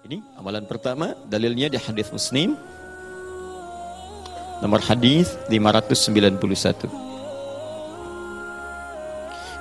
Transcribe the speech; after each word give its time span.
Ini 0.00 0.24
amalan 0.40 0.64
pertama, 0.64 1.12
dalilnya 1.28 1.68
di 1.68 1.76
hadis 1.76 2.08
Muslim. 2.08 2.56
Nomor 4.64 4.80
hadis 4.80 5.36
591. 5.52 6.88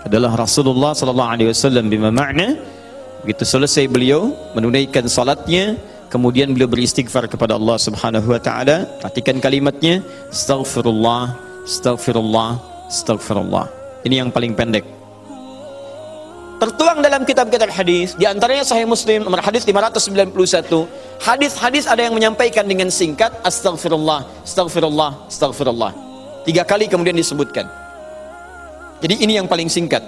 Adalah 0.08 0.32
Rasulullah 0.40 0.96
sallallahu 0.96 1.32
alaihi 1.36 1.52
wasallam 1.52 1.92
bima 1.92 2.08
makna 2.08 2.56
begitu 3.20 3.44
selesai 3.44 3.92
beliau 3.92 4.32
menunaikan 4.56 5.04
salatnya 5.12 5.76
kemudian 6.08 6.56
beliau 6.56 6.72
beristighfar 6.72 7.28
kepada 7.28 7.60
Allah 7.60 7.76
Subhanahu 7.76 8.32
wa 8.32 8.40
taala 8.40 8.88
perhatikan 9.04 9.44
kalimatnya 9.44 10.00
astaghfirullah 10.32 11.36
astaghfirullah 11.68 12.56
astaghfirullah 12.88 13.68
ini 14.08 14.24
yang 14.24 14.32
paling 14.32 14.56
pendek 14.56 14.99
tertuang 16.60 17.00
dalam 17.00 17.24
kitab-kitab 17.24 17.72
hadis 17.72 18.14
di 18.20 18.28
antaranya 18.28 18.68
Sahih 18.68 18.84
Muslim 18.84 19.24
nomor 19.24 19.40
hadis 19.40 19.64
591 19.64 20.36
hadis-hadis 21.24 21.88
ada 21.88 22.04
yang 22.04 22.14
menyampaikan 22.14 22.68
dengan 22.68 22.92
singkat 22.92 23.32
astagfirullah 23.48 24.28
astagfirullah 24.44 25.26
astagfirullah 25.32 25.92
tiga 26.44 26.64
kali 26.68 26.90
kemudian 26.92 27.16
disebutkan. 27.16 27.70
Jadi 29.00 29.16
ini 29.24 29.40
yang 29.40 29.48
paling 29.48 29.72
singkat. 29.72 30.04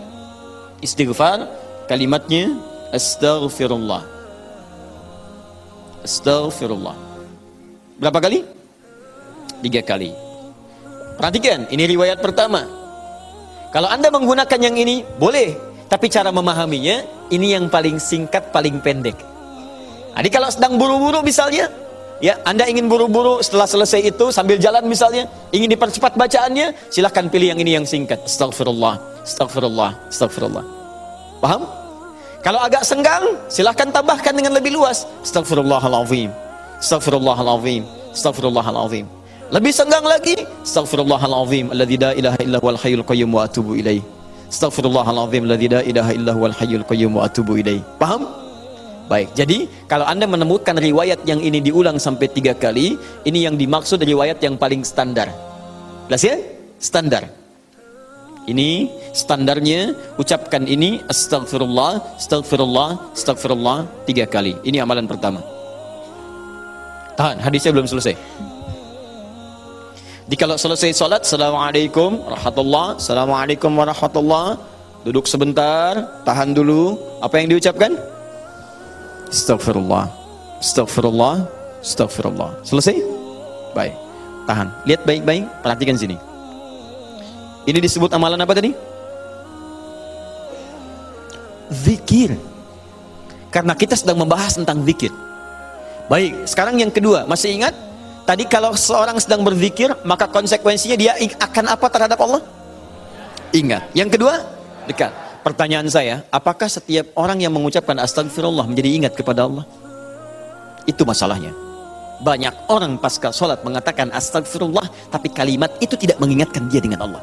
Istighfar 0.83 1.47
kalimatnya 1.87 2.59
astaghfirullah. 2.91 4.03
Astaghfirullah. 6.03 6.97
Berapa 8.01 8.19
kali? 8.19 8.43
Tiga 9.61 9.85
kali. 9.85 10.11
Perhatikan 11.15 11.69
ini 11.69 11.85
riwayat 11.87 12.19
pertama. 12.19 12.65
Kalau 13.71 13.87
anda 13.87 14.11
menggunakan 14.11 14.59
yang 14.59 14.75
ini 14.75 15.05
boleh 15.15 15.55
tapi 15.91 16.07
cara 16.07 16.31
memahaminya, 16.31 17.03
ini 17.35 17.51
yang 17.51 17.67
paling 17.67 17.99
singkat, 17.99 18.47
paling 18.55 18.79
pendek. 18.79 19.19
Jadi 20.15 20.29
kalau 20.31 20.47
sedang 20.47 20.79
buru-buru 20.79 21.19
misalnya, 21.19 21.67
ya 22.23 22.39
Anda 22.47 22.63
ingin 22.63 22.87
buru-buru 22.87 23.43
setelah 23.43 23.67
selesai 23.67 24.15
itu 24.15 24.31
sambil 24.31 24.55
jalan 24.55 24.87
misalnya, 24.87 25.27
ingin 25.51 25.67
dipercepat 25.67 26.15
bacaannya, 26.15 26.71
silahkan 26.87 27.27
pilih 27.27 27.51
yang 27.51 27.59
ini 27.59 27.75
yang 27.75 27.83
singkat. 27.83 28.23
Astagfirullah, 28.23 29.03
astagfirullah, 29.27 29.91
astagfirullah. 30.07 30.63
Paham? 31.43 31.67
Kalau 32.39 32.63
agak 32.63 32.87
senggang, 32.87 33.35
silahkan 33.51 33.91
tambahkan 33.91 34.31
dengan 34.31 34.55
lebih 34.55 34.71
luas. 34.71 35.03
Astagfirullahaladzim, 35.27 36.31
astagfirullahaladzim, 36.79 37.83
astagfirullahaladzim. 38.15 39.05
Lebih 39.51 39.73
senggang 39.75 40.07
lagi, 40.07 40.39
astagfirullahaladzim, 40.63 41.75
alladzi 41.75 41.97
la 41.99 42.11
ilaha 42.15 42.39
illa 42.39 42.57
huwal 42.63 42.79
hayyul 42.79 43.03
qayyum 43.03 43.27
wa 43.35 43.43
atubu 43.43 43.75
ilaih. 43.75 44.20
Astaghfirullahaladzim 44.51 45.47
la 45.47 45.55
ilaha 45.55 46.11
illa 46.11 46.31
huwal 46.35 46.51
hayyul 46.51 46.83
qayyum 46.83 47.15
wa 47.15 47.23
atubu 47.23 47.55
ilaih. 47.55 47.79
Paham? 47.95 48.27
Baik, 49.07 49.31
jadi 49.35 49.67
kalau 49.91 50.07
Anda 50.07 50.27
menemukan 50.27 50.75
riwayat 50.75 51.23
yang 51.27 51.39
ini 51.43 51.59
diulang 51.59 51.99
sampai 51.99 52.27
tiga 52.31 52.55
kali, 52.55 52.95
ini 53.27 53.39
yang 53.47 53.55
dimaksud 53.55 53.99
riwayat 53.99 54.39
yang 54.43 54.55
paling 54.55 54.83
standar. 54.87 55.31
Jelas 56.07 56.23
ya? 56.23 56.35
Standar. 56.79 57.23
Ini 58.47 58.91
standarnya, 59.15 59.95
ucapkan 60.19 60.63
ini 60.67 61.03
astagfirullah, 61.11 62.19
astagfirullah, 62.19 63.15
astagfirullah 63.15 63.87
tiga 64.07 64.27
kali. 64.27 64.55
Ini 64.67 64.83
amalan 64.83 65.07
pertama. 65.07 65.43
Tahan, 67.19 67.39
hadisnya 67.39 67.71
belum 67.75 67.87
selesai. 67.87 68.15
Jadi 70.31 70.47
kalau 70.47 70.55
selesai 70.55 70.95
solat, 70.95 71.27
Assalamualaikum 71.27 72.23
warahmatullah, 72.23 72.95
Assalamualaikum 72.95 73.67
warahmatullah. 73.75 74.55
Duduk 75.03 75.27
sebentar, 75.27 76.23
tahan 76.23 76.55
dulu. 76.55 76.95
Apa 77.19 77.43
yang 77.43 77.51
diucapkan? 77.51 77.99
Astagfirullah, 79.27 80.07
Astagfirullah, 80.63 81.43
Astagfirullah. 81.83 82.63
Selesai? 82.63 82.95
Baik. 83.75 83.91
Tahan. 84.47 84.71
Lihat 84.87 85.03
baik-baik, 85.03 85.43
perhatikan 85.67 85.99
sini. 85.99 86.15
Ini 87.67 87.83
disebut 87.83 88.07
amalan 88.15 88.39
apa 88.39 88.55
tadi? 88.55 88.71
Zikir. 91.75 92.39
Karena 93.51 93.75
kita 93.75 93.99
sedang 93.99 94.23
membahas 94.23 94.55
tentang 94.55 94.79
zikir. 94.87 95.11
Baik, 96.07 96.47
sekarang 96.47 96.79
yang 96.79 96.87
kedua, 96.87 97.27
masih 97.27 97.51
ingat 97.51 97.90
Tadi 98.31 98.47
kalau 98.47 98.71
seorang 98.71 99.19
sedang 99.19 99.43
berzikir, 99.43 99.91
maka 100.07 100.23
konsekuensinya 100.23 100.95
dia 100.95 101.19
akan 101.35 101.67
apa 101.67 101.83
terhadap 101.91 102.15
Allah? 102.15 102.39
Ingat. 103.51 103.91
Yang 103.91 104.15
kedua, 104.15 104.39
dekat. 104.87 105.11
Pertanyaan 105.43 105.91
saya, 105.91 106.23
apakah 106.31 106.71
setiap 106.71 107.11
orang 107.19 107.43
yang 107.43 107.51
mengucapkan 107.51 107.99
astagfirullah 107.99 108.63
menjadi 108.71 108.87
ingat 108.87 109.19
kepada 109.19 109.51
Allah? 109.51 109.67
Itu 110.87 111.03
masalahnya. 111.03 111.51
Banyak 112.23 112.71
orang 112.71 113.03
pasca 113.03 113.35
sholat 113.35 113.67
mengatakan 113.67 114.07
astagfirullah, 114.15 115.11
tapi 115.11 115.27
kalimat 115.27 115.75
itu 115.83 115.99
tidak 115.99 116.15
mengingatkan 116.23 116.71
dia 116.71 116.79
dengan 116.79 117.03
Allah. 117.03 117.19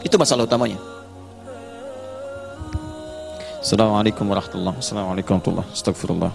Itu 0.00 0.16
masalah 0.16 0.48
utamanya. 0.48 0.80
Assalamualaikum 3.60 4.24
warahmatullahi 4.32 4.80
wabarakatuh. 4.80 4.80
Assalamualaikum 4.80 5.32
warahmatullahi 5.36 5.68
wabarakatuh. 5.68 5.76
Astagfirullah. 5.76 6.32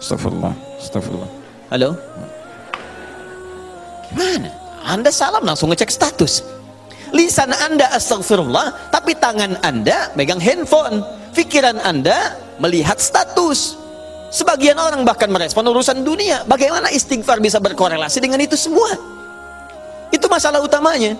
Astagfirullah. 0.00 0.54
Astagfirullah. 0.80 1.43
Halo? 1.74 1.98
Gimana? 4.06 4.46
Anda 4.86 5.10
salam 5.10 5.42
langsung 5.42 5.74
ngecek 5.74 5.90
status. 5.90 6.46
Lisan 7.10 7.50
Anda 7.50 7.90
astagfirullah, 7.90 8.94
tapi 8.94 9.18
tangan 9.18 9.58
Anda 9.58 10.14
megang 10.14 10.38
handphone. 10.38 11.02
Pikiran 11.34 11.82
Anda 11.82 12.38
melihat 12.62 13.02
status. 13.02 13.74
Sebagian 14.30 14.78
orang 14.78 15.02
bahkan 15.02 15.26
merespon 15.26 15.66
urusan 15.66 16.06
dunia. 16.06 16.46
Bagaimana 16.46 16.94
istighfar 16.94 17.42
bisa 17.42 17.58
berkorelasi 17.58 18.22
dengan 18.22 18.38
itu 18.38 18.54
semua? 18.54 18.94
Itu 20.14 20.30
masalah 20.30 20.62
utamanya. 20.62 21.18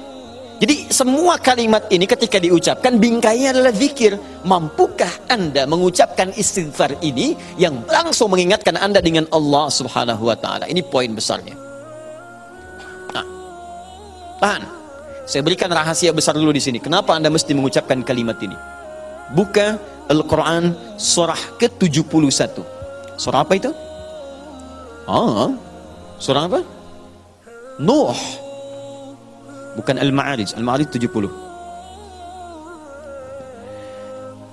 Jadi 0.64 0.88
semua 0.88 1.36
kalimat 1.36 1.84
ini 1.92 2.08
ketika 2.08 2.40
diucapkan 2.40 2.96
bingkainya 2.96 3.52
adalah 3.52 3.68
zikir. 3.68 4.16
Mampukah 4.48 5.12
Anda 5.28 5.68
mengucapkan 5.68 6.32
istighfar 6.32 7.04
ini 7.04 7.36
yang 7.60 7.84
langsung 7.84 8.32
mengingatkan 8.32 8.80
Anda 8.80 9.04
dengan 9.04 9.28
Allah 9.28 9.68
Subhanahu 9.68 10.24
wa 10.24 10.32
taala? 10.32 10.64
Ini 10.64 10.80
poin 10.88 11.12
besarnya. 11.12 11.52
Nah, 13.12 13.26
tahan. 14.40 14.64
Saya 15.28 15.44
berikan 15.44 15.68
rahasia 15.68 16.16
besar 16.16 16.32
dulu 16.32 16.48
di 16.48 16.64
sini. 16.64 16.80
Kenapa 16.80 17.12
Anda 17.12 17.28
mesti 17.28 17.52
mengucapkan 17.52 18.00
kalimat 18.00 18.40
ini? 18.40 18.56
Buka 19.36 19.76
Al-Quran 20.08 20.96
surah 20.96 21.60
ke-71. 21.60 22.56
Surah 23.20 23.44
apa 23.44 23.52
itu? 23.52 23.68
Ah, 25.04 25.52
surah 26.16 26.48
apa? 26.48 26.64
Nuh 27.76 28.16
bukan 29.74 29.98
Al-Ma'arij. 29.98 30.54
Al-Ma'arij 30.58 30.88
70. 30.90 31.30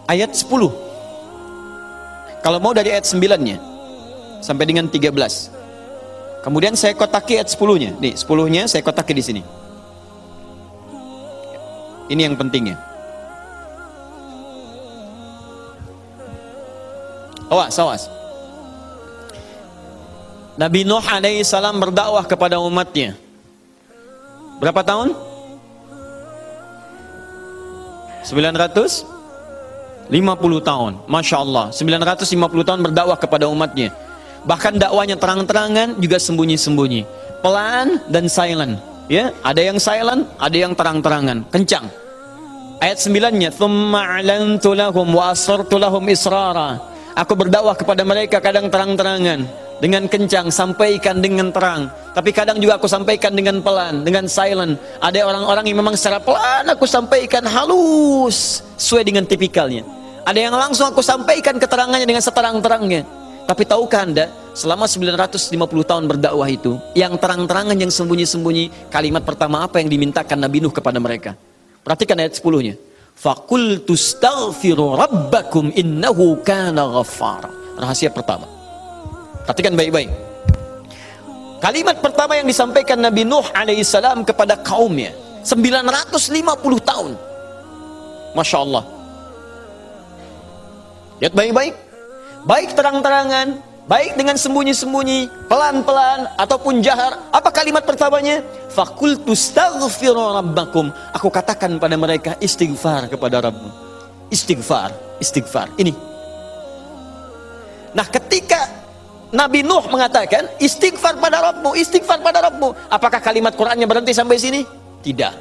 Ayat 0.10 0.36
10. 0.36 0.92
Kalau 2.42 2.58
mau 2.58 2.74
dari 2.74 2.90
ayat 2.92 3.06
9-nya 3.06 3.62
sampai 4.42 4.66
dengan 4.66 4.90
13. 4.90 5.14
Kemudian 6.42 6.74
saya 6.74 6.98
kotaki 6.98 7.38
ayat 7.38 7.54
10-nya. 7.54 7.94
Nih, 8.02 8.18
10-nya 8.18 8.66
saya 8.66 8.82
kotaki 8.82 9.14
di 9.14 9.24
sini. 9.24 9.42
Ini 12.10 12.28
yang 12.28 12.36
pentingnya. 12.36 12.76
Awas, 17.48 17.78
awas. 17.80 18.04
Nabi 20.60 20.84
Nuh 20.84 21.04
alaihi 21.04 21.46
salam 21.48 21.80
berdakwah 21.80 22.26
kepada 22.28 22.60
umatnya. 22.60 23.16
Berapa 24.62 24.86
tahun? 24.86 25.18
950 28.22 29.10
tahun. 30.62 31.02
Masya 31.10 31.38
Allah. 31.42 31.74
950 31.74 32.62
tahun 32.62 32.86
berdakwah 32.86 33.18
kepada 33.18 33.50
umatnya. 33.50 33.90
Bahkan 34.46 34.78
dakwanya 34.78 35.18
terang-terangan 35.18 35.98
juga 35.98 36.22
sembunyi-sembunyi. 36.22 37.10
Pelan 37.42 38.06
dan 38.14 38.30
silent. 38.30 38.78
Ya, 39.10 39.34
ada 39.42 39.66
yang 39.66 39.82
silent, 39.82 40.30
ada 40.38 40.54
yang 40.54 40.78
terang-terangan, 40.78 41.42
kencang. 41.50 41.90
Ayat 42.78 43.02
9-nya, 43.02 43.50
"Tsumma 43.50 44.18
'alantu 44.18 44.78
lahum 44.78 45.10
wa 45.10 45.34
asrartu 45.34 45.82
lahum 45.82 46.06
israra." 46.08 46.78
Aku 47.18 47.34
berdakwah 47.36 47.76
kepada 47.76 48.08
mereka 48.08 48.40
kadang 48.40 48.72
terang-terangan, 48.72 49.44
dengan 49.82 50.06
kencang, 50.06 50.54
sampaikan 50.54 51.20
dengan 51.20 51.50
terang. 51.50 51.90
Tapi 52.14 52.30
kadang 52.30 52.62
juga 52.62 52.78
aku 52.78 52.86
sampaikan 52.86 53.34
dengan 53.34 53.60
pelan, 53.66 54.06
dengan 54.06 54.30
silent. 54.30 54.78
Ada 55.02 55.26
orang-orang 55.26 55.66
yang 55.74 55.82
memang 55.82 55.98
secara 55.98 56.22
pelan 56.22 56.70
aku 56.70 56.86
sampaikan 56.86 57.42
halus, 57.50 58.62
sesuai 58.78 59.02
dengan 59.02 59.26
tipikalnya. 59.26 59.82
Ada 60.22 60.38
yang 60.38 60.54
langsung 60.54 60.86
aku 60.86 61.02
sampaikan 61.02 61.58
keterangannya 61.58 62.06
dengan 62.06 62.22
seterang-terangnya. 62.22 63.02
Tapi 63.50 63.66
tahukah 63.66 64.06
anda, 64.06 64.30
selama 64.54 64.86
950 64.86 65.58
tahun 65.82 66.06
berdakwah 66.06 66.46
itu, 66.46 66.78
yang 66.94 67.18
terang-terangan 67.18 67.74
yang 67.74 67.90
sembunyi-sembunyi, 67.90 68.94
kalimat 68.94 69.26
pertama 69.26 69.66
apa 69.66 69.82
yang 69.82 69.90
dimintakan 69.90 70.38
Nabi 70.38 70.62
Nuh 70.62 70.72
kepada 70.72 71.02
mereka? 71.02 71.34
Perhatikan 71.82 72.22
ayat 72.22 72.38
10-nya. 72.38 72.78
Fakultu 73.18 73.98
staghfiru 73.98 74.94
rabbakum 74.94 75.74
innahu 75.74 76.38
kana 76.46 76.86
ghaffara. 76.86 77.50
Rahasia 77.82 78.14
pertama. 78.14 78.61
Perhatikan 79.46 79.74
baik-baik. 79.74 80.10
Kalimat 81.62 82.02
pertama 82.02 82.34
yang 82.38 82.50
disampaikan 82.50 82.98
Nabi 82.98 83.22
Nuh 83.22 83.46
alaihissalam 83.54 84.26
kepada 84.26 84.58
kaumnya 84.66 85.14
950 85.46 86.82
tahun. 86.82 87.14
Masya 88.34 88.58
Allah. 88.66 88.84
Lihat 91.22 91.34
baik-baik. 91.38 91.74
Baik 92.42 92.74
terang-terangan, 92.74 93.62
baik 93.86 94.18
dengan 94.18 94.34
sembunyi-sembunyi, 94.34 95.30
pelan-pelan 95.46 96.26
ataupun 96.42 96.82
jahar. 96.82 97.22
Apa 97.30 97.54
kalimat 97.54 97.86
pertamanya? 97.86 98.42
Fakultu 98.74 99.38
rabbakum. 100.10 100.90
Aku 101.14 101.30
katakan 101.30 101.78
pada 101.78 101.94
mereka 101.94 102.34
istighfar 102.42 103.06
kepada 103.14 103.46
Rabbmu. 103.46 103.70
Istighfar, 104.34 104.90
istighfar. 105.22 105.70
Ini. 105.78 105.94
Nah, 107.94 108.08
ketika 108.10 108.51
Nabi 109.32 109.64
Nuh 109.64 109.88
mengatakan 109.88 110.44
istighfar 110.60 111.16
pada 111.16 111.40
Rabbmu, 111.40 111.72
istighfar 111.80 112.20
pada 112.20 112.44
Rabbmu. 112.52 112.92
Apakah 112.92 113.24
kalimat 113.24 113.56
Qurannya 113.56 113.88
berhenti 113.88 114.12
sampai 114.12 114.36
sini? 114.36 114.68
Tidak. 115.00 115.34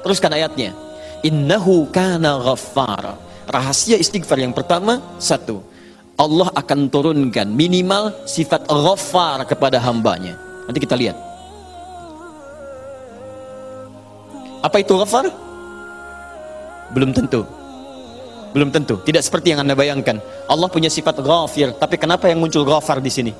Teruskan 0.00 0.32
ayatnya. 0.32 0.72
Innahu 1.20 1.92
kana 1.92 2.40
ghaffara. 2.40 3.20
Rahasia 3.44 4.00
istighfar 4.00 4.40
yang 4.40 4.56
pertama, 4.56 5.00
satu. 5.20 5.60
Allah 6.16 6.48
akan 6.56 6.88
turunkan 6.88 7.44
minimal 7.52 8.16
sifat 8.24 8.64
ghaffar 8.64 9.44
kepada 9.44 9.76
hambanya. 9.76 10.40
Nanti 10.64 10.80
kita 10.80 10.96
lihat. 10.96 11.16
Apa 14.64 14.80
itu 14.80 14.96
ghaffar? 14.96 15.28
Belum 16.96 17.12
tentu. 17.12 17.44
Belum 18.54 18.70
tentu. 18.70 19.02
Tidak 19.02 19.18
seperti 19.18 19.50
yang 19.50 19.66
Anda 19.66 19.74
bayangkan. 19.74 20.22
Allah 20.46 20.70
punya 20.70 20.86
sifat 20.86 21.18
ghafir, 21.18 21.74
tapi 21.74 21.98
kenapa 21.98 22.30
yang 22.30 22.38
muncul 22.38 22.62
ghafar 22.62 23.02
di 23.02 23.10
sini? 23.10 23.34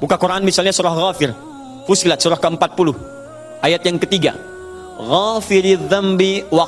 Buka 0.00 0.16
Quran 0.16 0.40
misalnya 0.46 0.72
surah 0.72 0.94
Ghafir. 0.94 1.36
Fusilat 1.84 2.22
surah 2.22 2.40
ke-40. 2.40 2.96
Ayat 3.60 3.82
yang 3.84 3.98
ketiga. 4.00 4.32
Ghafiridz 4.98 5.90
dzambi 5.90 6.48
wa 6.48 6.64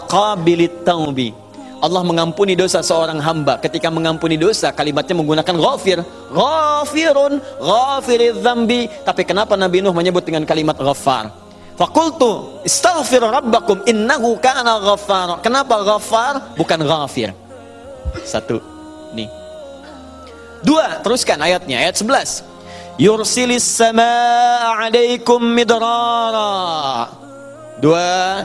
taubi. 0.84 1.32
Allah 1.80 2.04
mengampuni 2.04 2.52
dosa 2.52 2.84
seorang 2.84 3.16
hamba. 3.24 3.56
Ketika 3.56 3.88
mengampuni 3.88 4.36
dosa, 4.36 4.68
kalimatnya 4.68 5.16
menggunakan 5.16 5.56
ghafir. 5.56 6.04
Ghafirun, 6.28 7.40
ghafiridz 7.40 8.44
dzambi. 8.44 8.92
Tapi 9.06 9.22
kenapa 9.24 9.56
Nabi 9.56 9.80
Nuh 9.80 9.96
menyebut 9.96 10.20
dengan 10.20 10.44
kalimat 10.44 10.76
ghafar? 10.76 11.32
Fakultu 11.80 12.60
istaghfir 12.60 13.24
rabbakum 13.24 13.80
innahu 13.88 14.36
kana 14.36 14.76
ghaffar. 14.84 15.40
Kenapa 15.40 15.80
ghaffar 15.80 16.52
bukan 16.52 16.84
ghafir? 16.84 17.32
Satu. 18.24 18.60
Nih. 19.14 19.30
Dua, 20.60 21.00
teruskan 21.00 21.40
ayatnya, 21.40 21.80
ayat 21.80 21.96
11. 21.96 22.44
Yursilis 23.00 23.64
samaa 23.64 24.76
'alaikum 24.76 25.40
midrara. 25.40 27.08
Dua, 27.80 28.44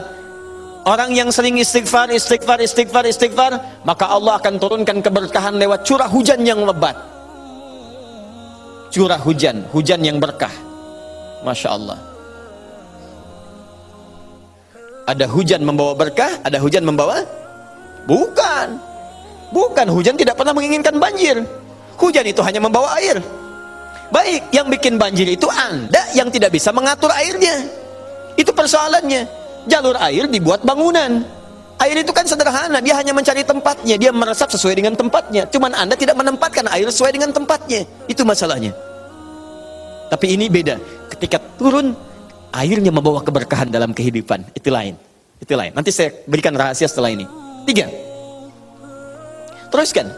orang 0.88 1.12
yang 1.12 1.28
sering 1.28 1.60
istighfar, 1.60 2.08
istighfar, 2.08 2.64
istighfar, 2.64 3.04
istighfar, 3.04 3.52
maka 3.84 4.08
Allah 4.08 4.40
akan 4.40 4.56
turunkan 4.56 5.04
keberkahan 5.04 5.60
lewat 5.60 5.84
curah 5.84 6.08
hujan 6.08 6.40
yang 6.40 6.64
lebat. 6.64 6.96
Curah 8.88 9.20
hujan, 9.20 9.68
hujan 9.76 10.00
yang 10.00 10.16
berkah. 10.16 10.52
Masya 11.44 11.68
Allah. 11.68 12.00
Ada 15.04 15.28
hujan 15.28 15.62
membawa 15.68 15.92
berkah, 15.92 16.32
ada 16.40 16.56
hujan 16.58 16.82
membawa? 16.82 17.20
Bukan. 18.08 18.95
Bukan, 19.54 19.86
hujan 19.90 20.18
tidak 20.18 20.34
pernah 20.34 20.52
menginginkan 20.52 20.98
banjir. 20.98 21.42
Hujan 21.96 22.26
itu 22.26 22.40
hanya 22.42 22.60
membawa 22.60 22.98
air. 22.98 23.22
Baik, 24.10 24.54
yang 24.54 24.70
bikin 24.70 24.98
banjir 25.00 25.26
itu 25.26 25.50
Anda 25.50 25.98
yang 26.14 26.30
tidak 26.30 26.54
bisa 26.54 26.70
mengatur 26.70 27.10
airnya. 27.10 27.66
Itu 28.38 28.54
persoalannya. 28.54 29.26
Jalur 29.66 29.98
air 29.98 30.30
dibuat 30.30 30.62
bangunan. 30.62 31.26
Air 31.76 32.00
itu 32.00 32.12
kan 32.14 32.24
sederhana, 32.24 32.80
dia 32.80 32.96
hanya 32.96 33.12
mencari 33.12 33.44
tempatnya, 33.44 34.00
dia 34.00 34.08
meresap 34.08 34.48
sesuai 34.48 34.80
dengan 34.80 34.96
tempatnya. 34.96 35.44
Cuman 35.50 35.76
Anda 35.76 35.92
tidak 35.92 36.16
menempatkan 36.16 36.64
air 36.72 36.88
sesuai 36.88 37.12
dengan 37.12 37.34
tempatnya. 37.34 37.84
Itu 38.08 38.24
masalahnya. 38.24 38.72
Tapi 40.08 40.38
ini 40.38 40.46
beda. 40.46 40.78
Ketika 41.12 41.36
turun, 41.58 41.92
airnya 42.54 42.94
membawa 42.94 43.20
keberkahan 43.20 43.68
dalam 43.68 43.90
kehidupan. 43.92 44.54
Itu 44.54 44.70
lain. 44.72 44.96
Itu 45.42 45.52
lain. 45.52 45.74
Nanti 45.76 45.92
saya 45.92 46.14
berikan 46.24 46.54
rahasia 46.56 46.88
setelah 46.88 47.12
ini. 47.12 47.28
Tiga. 47.68 48.05
Teruskan. 49.70 50.08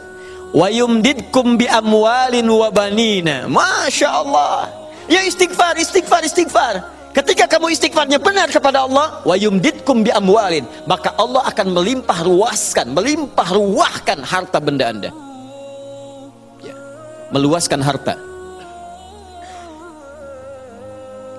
Wa 0.53 0.73
yumdidkum 0.73 1.61
bi 1.61 1.69
amwalin 1.69 2.49
wa 2.49 2.69
banina. 2.73 3.45
Masya 3.49 4.09
Allah. 4.09 4.69
Ya 5.09 5.25
istighfar, 5.25 5.77
istighfar, 5.81 6.25
istighfar. 6.25 6.75
Ketika 7.17 7.49
kamu 7.51 7.73
istighfarnya 7.73 8.21
benar 8.21 8.47
kepada 8.53 8.85
Allah, 8.85 9.25
wa 9.25 9.35
yumdidkum 9.35 10.05
bi 10.05 10.13
amwalin, 10.13 10.63
maka 10.85 11.17
Allah 11.17 11.43
akan 11.49 11.75
melimpah 11.75 12.23
ruaskan, 12.23 12.93
melimpah 12.95 13.49
ruahkan 13.49 14.23
harta 14.23 14.61
benda 14.61 14.93
Anda. 14.93 15.11
Ya. 16.63 16.77
Meluaskan 17.33 17.81
harta. 17.81 18.15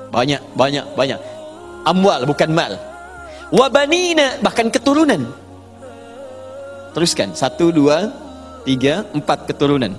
Banyak, 0.10 0.42
banyak, 0.58 0.86
banyak. 0.98 1.20
Amwal 1.86 2.26
bukan 2.26 2.50
mal. 2.50 2.74
Wabanina 3.54 4.42
bahkan 4.42 4.74
keturunan. 4.74 5.30
Teruskan. 6.94 7.34
Satu, 7.38 7.70
dua, 7.70 8.10
tiga, 8.66 9.06
empat 9.14 9.46
keturunan. 9.50 9.94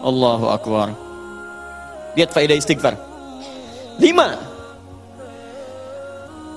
Allahu 0.00 0.48
Akbar. 0.48 0.96
Lihat 2.16 2.30
faedah 2.32 2.56
istighfar. 2.56 2.96
Lima. 4.00 4.40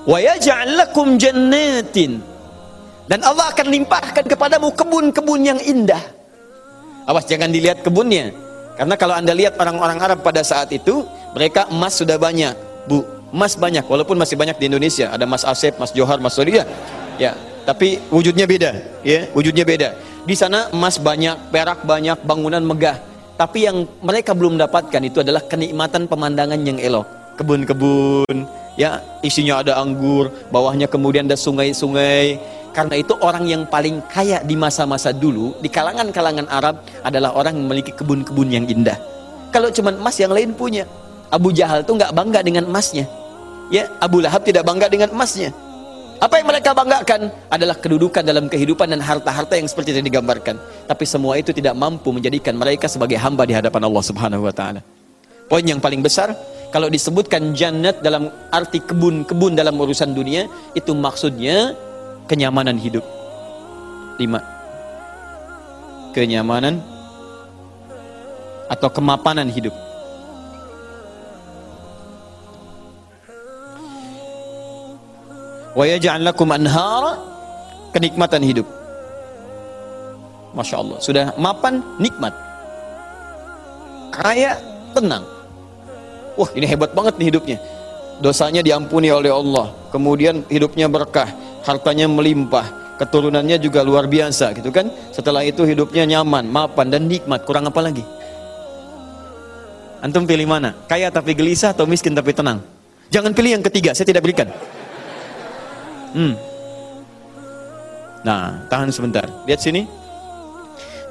Wa 0.04 0.18
jannatin. 0.40 2.20
Dan 3.04 3.20
Allah 3.20 3.52
akan 3.52 3.66
limpahkan 3.68 4.24
kepadamu 4.24 4.72
kebun-kebun 4.72 5.40
yang 5.44 5.60
indah. 5.60 6.00
Awas 7.04 7.28
jangan 7.28 7.52
dilihat 7.52 7.84
kebunnya. 7.84 8.32
Karena 8.80 8.96
kalau 8.96 9.14
anda 9.14 9.36
lihat 9.36 9.60
orang-orang 9.60 10.00
Arab 10.00 10.18
pada 10.24 10.40
saat 10.40 10.72
itu, 10.72 11.04
mereka 11.36 11.68
emas 11.68 12.00
sudah 12.00 12.16
banyak. 12.16 12.56
Bu, 12.88 13.04
emas 13.28 13.54
banyak. 13.60 13.84
Walaupun 13.84 14.16
masih 14.16 14.40
banyak 14.40 14.56
di 14.56 14.72
Indonesia. 14.72 15.12
Ada 15.12 15.28
Mas 15.28 15.44
Asep, 15.44 15.76
Mas 15.76 15.92
Johar, 15.92 16.16
Mas 16.18 16.32
Sodia. 16.32 16.64
Ya, 17.20 17.36
tapi 17.64 17.96
wujudnya 18.12 18.44
beda 18.44 18.70
ya 19.00 19.28
wujudnya 19.32 19.64
beda. 19.64 19.96
Di 20.24 20.32
sana 20.36 20.72
emas 20.72 20.96
banyak 20.96 21.52
perak 21.52 21.84
banyak 21.84 22.20
bangunan 22.24 22.60
megah. 22.64 22.96
Tapi 23.34 23.66
yang 23.66 23.84
mereka 24.00 24.30
belum 24.30 24.56
dapatkan 24.56 25.02
itu 25.02 25.20
adalah 25.20 25.42
kenikmatan 25.44 26.06
pemandangan 26.06 26.60
yang 26.62 26.78
elok. 26.78 27.04
Kebun-kebun 27.34 28.46
ya 28.78 29.02
isinya 29.26 29.58
ada 29.58 29.74
anggur 29.82 30.30
bawahnya 30.54 30.86
kemudian 30.86 31.26
ada 31.26 31.36
sungai-sungai. 31.36 32.38
Karena 32.74 32.98
itu 32.98 33.14
orang 33.22 33.46
yang 33.46 33.62
paling 33.70 34.02
kaya 34.10 34.42
di 34.42 34.58
masa-masa 34.58 35.14
dulu 35.14 35.54
di 35.62 35.70
kalangan-kalangan 35.70 36.50
Arab 36.50 36.82
adalah 37.06 37.30
orang 37.34 37.54
yang 37.54 37.64
memiliki 37.70 37.94
kebun-kebun 37.94 38.50
yang 38.50 38.66
indah. 38.66 38.98
Kalau 39.54 39.70
cuma 39.70 39.94
emas 39.94 40.16
yang 40.20 40.32
lain 40.32 40.52
punya. 40.54 40.84
Abu 41.32 41.50
Jahal 41.50 41.82
tuh 41.82 41.98
nggak 41.98 42.14
bangga 42.14 42.40
dengan 42.46 42.68
emasnya. 42.68 43.10
Ya 43.72 43.90
Abu 43.98 44.22
Lahab 44.22 44.44
tidak 44.46 44.62
bangga 44.62 44.86
dengan 44.86 45.10
emasnya 45.10 45.50
apa 46.22 46.34
yang 46.38 46.46
mereka 46.46 46.70
banggakan 46.74 47.20
adalah 47.50 47.76
kedudukan 47.78 48.22
dalam 48.22 48.46
kehidupan 48.46 48.90
dan 48.90 49.02
harta-harta 49.02 49.58
yang 49.58 49.66
seperti 49.66 49.94
yang 49.94 50.06
digambarkan. 50.06 50.56
Tapi 50.86 51.04
semua 51.04 51.38
itu 51.38 51.50
tidak 51.50 51.74
mampu 51.74 52.14
menjadikan 52.14 52.54
mereka 52.54 52.86
sebagai 52.86 53.18
hamba 53.18 53.44
di 53.44 53.54
hadapan 53.54 53.82
Allah 53.86 54.04
Subhanahu 54.04 54.46
wa 54.46 54.54
taala. 54.54 54.80
Poin 55.50 55.64
yang 55.66 55.82
paling 55.82 56.00
besar, 56.00 56.32
kalau 56.72 56.88
disebutkan 56.88 57.52
jannat 57.52 58.00
dalam 58.00 58.32
arti 58.48 58.80
kebun-kebun 58.80 59.54
dalam 59.54 59.76
urusan 59.76 60.16
dunia, 60.16 60.48
itu 60.72 60.90
maksudnya 60.96 61.76
kenyamanan 62.26 62.80
hidup. 62.80 63.04
Lima. 64.16 64.40
Kenyamanan 66.14 66.80
atau 68.70 68.88
kemapanan 68.90 69.50
hidup. 69.50 69.74
Wa 75.74 75.84
yaj'al 75.84 76.22
lakum 76.22 76.48
anhara 76.54 77.18
kenikmatan 77.90 78.42
hidup. 78.42 78.66
Masya 80.54 80.76
Allah. 80.78 80.98
Sudah 81.02 81.24
mapan 81.34 81.82
nikmat. 81.98 82.30
Kaya 84.14 84.54
tenang. 84.94 85.26
Wah 86.38 86.50
ini 86.54 86.66
hebat 86.66 86.94
banget 86.94 87.18
nih 87.18 87.34
hidupnya. 87.34 87.58
Dosanya 88.22 88.62
diampuni 88.62 89.10
oleh 89.10 89.34
Allah. 89.34 89.74
Kemudian 89.90 90.46
hidupnya 90.46 90.86
berkah 90.86 91.26
hartanya 91.66 92.06
melimpah 92.06 92.96
keturunannya 93.02 93.58
juga 93.58 93.82
luar 93.82 94.06
biasa 94.06 94.54
gitu 94.54 94.70
kan? 94.70 94.86
Setelah 95.10 95.42
itu 95.42 95.66
hidupnya 95.66 96.06
nyaman 96.06 96.46
mapan 96.46 96.94
dan 96.94 97.10
nikmat. 97.10 97.42
Kurang 97.42 97.66
apa 97.66 97.82
lagi? 97.82 98.06
Antum 99.98 100.22
pilih 100.22 100.46
mana? 100.46 100.70
Kaya 100.86 101.10
tapi 101.10 101.34
gelisah 101.34 101.74
atau 101.74 101.90
miskin 101.90 102.14
tapi 102.14 102.30
tenang? 102.30 102.62
Jangan 103.10 103.34
pilih 103.34 103.58
yang 103.58 103.64
ketiga 103.66 103.90
saya 103.94 104.06
tidak 104.06 104.22
berikan 104.22 104.46
Hmm. 106.14 106.38
Nah, 108.24 108.64
tahan 108.70 108.88
sebentar. 108.88 109.26
Lihat 109.44 109.60
sini. 109.60 109.84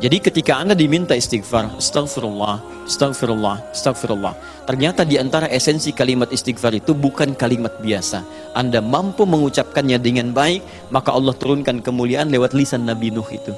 Jadi 0.02 0.18
ketika 0.20 0.58
Anda 0.58 0.74
diminta 0.74 1.14
istighfar, 1.14 1.78
astagfirullah, 1.78 2.88
astagfirullah, 2.90 3.72
astagfirullah. 3.72 4.36
Ternyata 4.66 5.06
di 5.06 5.16
antara 5.22 5.48
esensi 5.48 5.94
kalimat 5.94 6.28
istighfar 6.34 6.74
itu 6.76 6.98
bukan 6.98 7.38
kalimat 7.38 7.78
biasa. 7.80 8.26
Anda 8.58 8.82
mampu 8.82 9.24
mengucapkannya 9.24 10.02
dengan 10.02 10.34
baik, 10.34 10.90
maka 10.90 11.14
Allah 11.14 11.32
turunkan 11.38 11.80
kemuliaan 11.80 12.34
lewat 12.34 12.58
lisan 12.58 12.84
Nabi 12.84 13.14
Nuh 13.14 13.30
itu. 13.32 13.54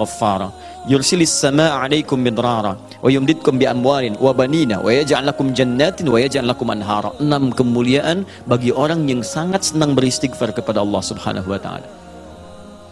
Ghaffara 0.00 0.48
yursilis 0.88 1.32
samaa 1.32 1.80
'alaikum 1.80 2.20
midrara 2.20 2.76
wa 2.76 3.08
yumdidkum 3.08 3.56
bi 3.60 3.64
amwalin 3.68 4.16
wa 4.20 4.32
banina 4.36 4.80
wa 4.80 4.92
yaj'al 4.92 5.24
lakum 5.28 5.52
jannatin 5.56 6.08
wa 6.08 6.20
yaj'al 6.20 6.44
lakum 6.44 6.68
anhara. 6.72 7.12
Enam 7.20 7.52
kemuliaan 7.52 8.28
bagi 8.44 8.72
orang 8.72 9.08
yang 9.08 9.24
sangat 9.24 9.64
senang 9.64 9.96
beristighfar 9.96 10.52
kepada 10.52 10.84
Allah 10.84 11.02
Subhanahu 11.04 11.48
wa 11.48 11.60
taala. 11.60 11.88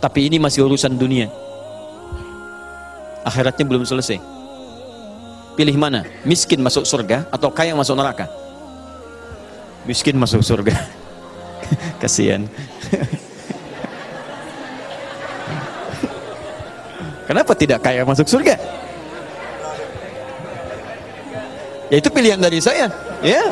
Tapi 0.01 0.31
ini 0.31 0.41
masih 0.41 0.65
urusan 0.65 0.97
dunia. 0.97 1.29
Akhiratnya 3.29 3.65
belum 3.69 3.85
selesai. 3.85 4.17
Pilih 5.59 5.75
mana? 5.75 6.07
Miskin 6.23 6.63
masuk 6.63 6.87
surga 6.87 7.27
atau 7.35 7.51
kaya 7.51 7.75
masuk 7.75 7.99
neraka? 7.99 8.31
Miskin 9.85 10.15
masuk 10.17 10.41
surga. 10.41 10.73
Kasihan. 12.03 12.47
Kenapa 17.29 17.53
tidak 17.53 17.85
kaya 17.85 18.09
masuk 18.09 18.25
surga? 18.25 18.57
Ya 21.93 21.97
itu 22.01 22.09
pilihan 22.09 22.41
dari 22.41 22.57
saya. 22.57 22.89
Ya. 23.21 23.45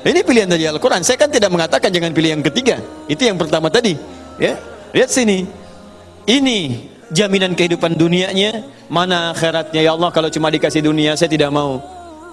Ini 0.00 0.24
pilihan 0.24 0.48
dari 0.48 0.64
Al-Quran. 0.64 1.04
Saya 1.04 1.20
kan 1.20 1.28
tidak 1.28 1.52
mengatakan 1.52 1.92
jangan 1.92 2.16
pilih 2.16 2.40
yang 2.40 2.44
ketiga. 2.44 2.80
Itu 3.04 3.28
yang 3.28 3.36
pertama 3.36 3.68
tadi. 3.68 3.92
Ya. 4.40 4.56
Lihat 4.96 5.12
sini. 5.12 5.44
Ini 6.24 6.88
jaminan 7.12 7.52
kehidupan 7.52 7.98
dunianya, 7.98 8.64
mana 8.88 9.34
akhiratnya 9.34 9.82
ya 9.82 9.92
Allah 9.92 10.08
kalau 10.14 10.30
cuma 10.32 10.48
dikasih 10.48 10.80
dunia 10.80 11.18
saya 11.20 11.28
tidak 11.28 11.52
mau. 11.52 11.82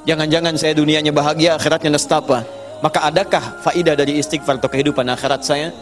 Jangan-jangan 0.07 0.55
saya 0.55 0.71
dunianya 0.71 1.11
bahagia, 1.11 1.59
akhiratnya 1.59 1.99
nestapa. 1.99 2.47
Maka 2.79 3.09
adakah 3.09 3.59
faidah 3.65 3.97
dari 3.97 4.21
istighfar 4.21 4.61
atau 4.61 4.71
kehidupan 4.71 5.03
akhirat 5.11 5.43
saya? 5.43 5.73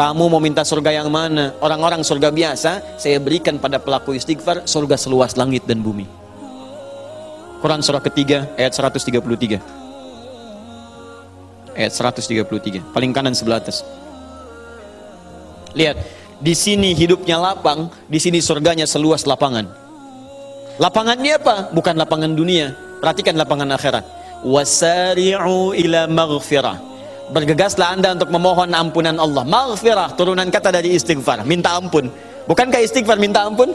Kamu 0.00 0.32
mau 0.32 0.40
minta 0.40 0.64
surga 0.64 0.96
yang 0.96 1.12
mana? 1.12 1.52
Orang-orang 1.60 2.00
surga 2.00 2.32
biasa, 2.32 2.96
saya 2.96 3.20
berikan 3.20 3.60
pada 3.60 3.76
pelaku 3.76 4.16
istighfar 4.16 4.64
surga 4.64 4.96
seluas 4.96 5.36
langit 5.36 5.68
dan 5.68 5.84
bumi. 5.84 6.08
Quran 7.60 7.84
surah 7.84 8.00
ketiga 8.00 8.48
ayat 8.56 8.72
133. 8.72 9.60
Ayat 11.76 11.92
133, 11.92 12.80
paling 12.96 13.12
kanan 13.12 13.36
sebelah 13.36 13.60
atas. 13.60 13.84
Lihat, 15.76 16.00
di 16.40 16.56
sini 16.56 16.96
hidupnya 16.96 17.36
lapang, 17.36 17.92
di 18.08 18.16
sini 18.16 18.40
surganya 18.40 18.88
seluas 18.88 19.28
lapangan. 19.28 19.68
Lapangannya 20.80 21.36
apa? 21.36 21.76
Bukan 21.76 22.00
lapangan 22.00 22.32
dunia. 22.32 22.72
Perhatikan 23.04 23.36
lapangan 23.36 23.76
akhirat. 23.76 24.08
Wasari'u 24.48 25.76
ila 25.76 26.08
maghfirah. 26.08 26.89
Bergegaslah 27.30 27.94
anda 27.94 28.18
untuk 28.18 28.30
memohon 28.34 28.74
ampunan 28.74 29.16
Allah. 29.16 29.46
Maghfirah, 29.46 30.18
turunan 30.18 30.50
kata 30.50 30.74
dari 30.74 30.94
istighfar. 30.98 31.46
Minta 31.46 31.78
ampun. 31.78 32.10
Bukankah 32.50 32.82
istighfar 32.82 33.16
minta 33.22 33.46
ampun? 33.46 33.70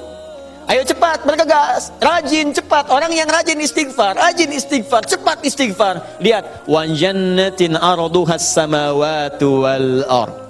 Ayo 0.66 0.82
cepat, 0.84 1.24
bergegas. 1.24 1.94
Rajin, 2.02 2.52
cepat. 2.52 2.90
Orang 2.90 3.14
yang 3.14 3.30
rajin 3.30 3.62
istighfar. 3.62 4.18
Rajin 4.18 4.52
istighfar. 4.52 5.08
Cepat 5.08 5.40
istighfar. 5.46 6.20
Lihat. 6.20 6.68
Wa 6.68 6.84
jannatin 6.90 7.80
arduhas 7.80 8.44
samawatu 8.44 9.64
wal 9.64 10.04
ard 10.10 10.46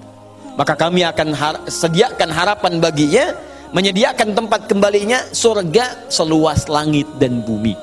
maka 0.56 0.74
kami 0.74 1.04
akan 1.04 1.30
har 1.36 1.56
sediakan 1.68 2.32
harapan 2.32 2.80
baginya 2.80 3.36
menyediakan 3.76 4.32
tempat 4.32 4.72
kembalinya 4.72 5.20
surga 5.36 6.08
seluas 6.08 6.72
langit 6.72 7.06
dan 7.20 7.44
bumi 7.44 7.76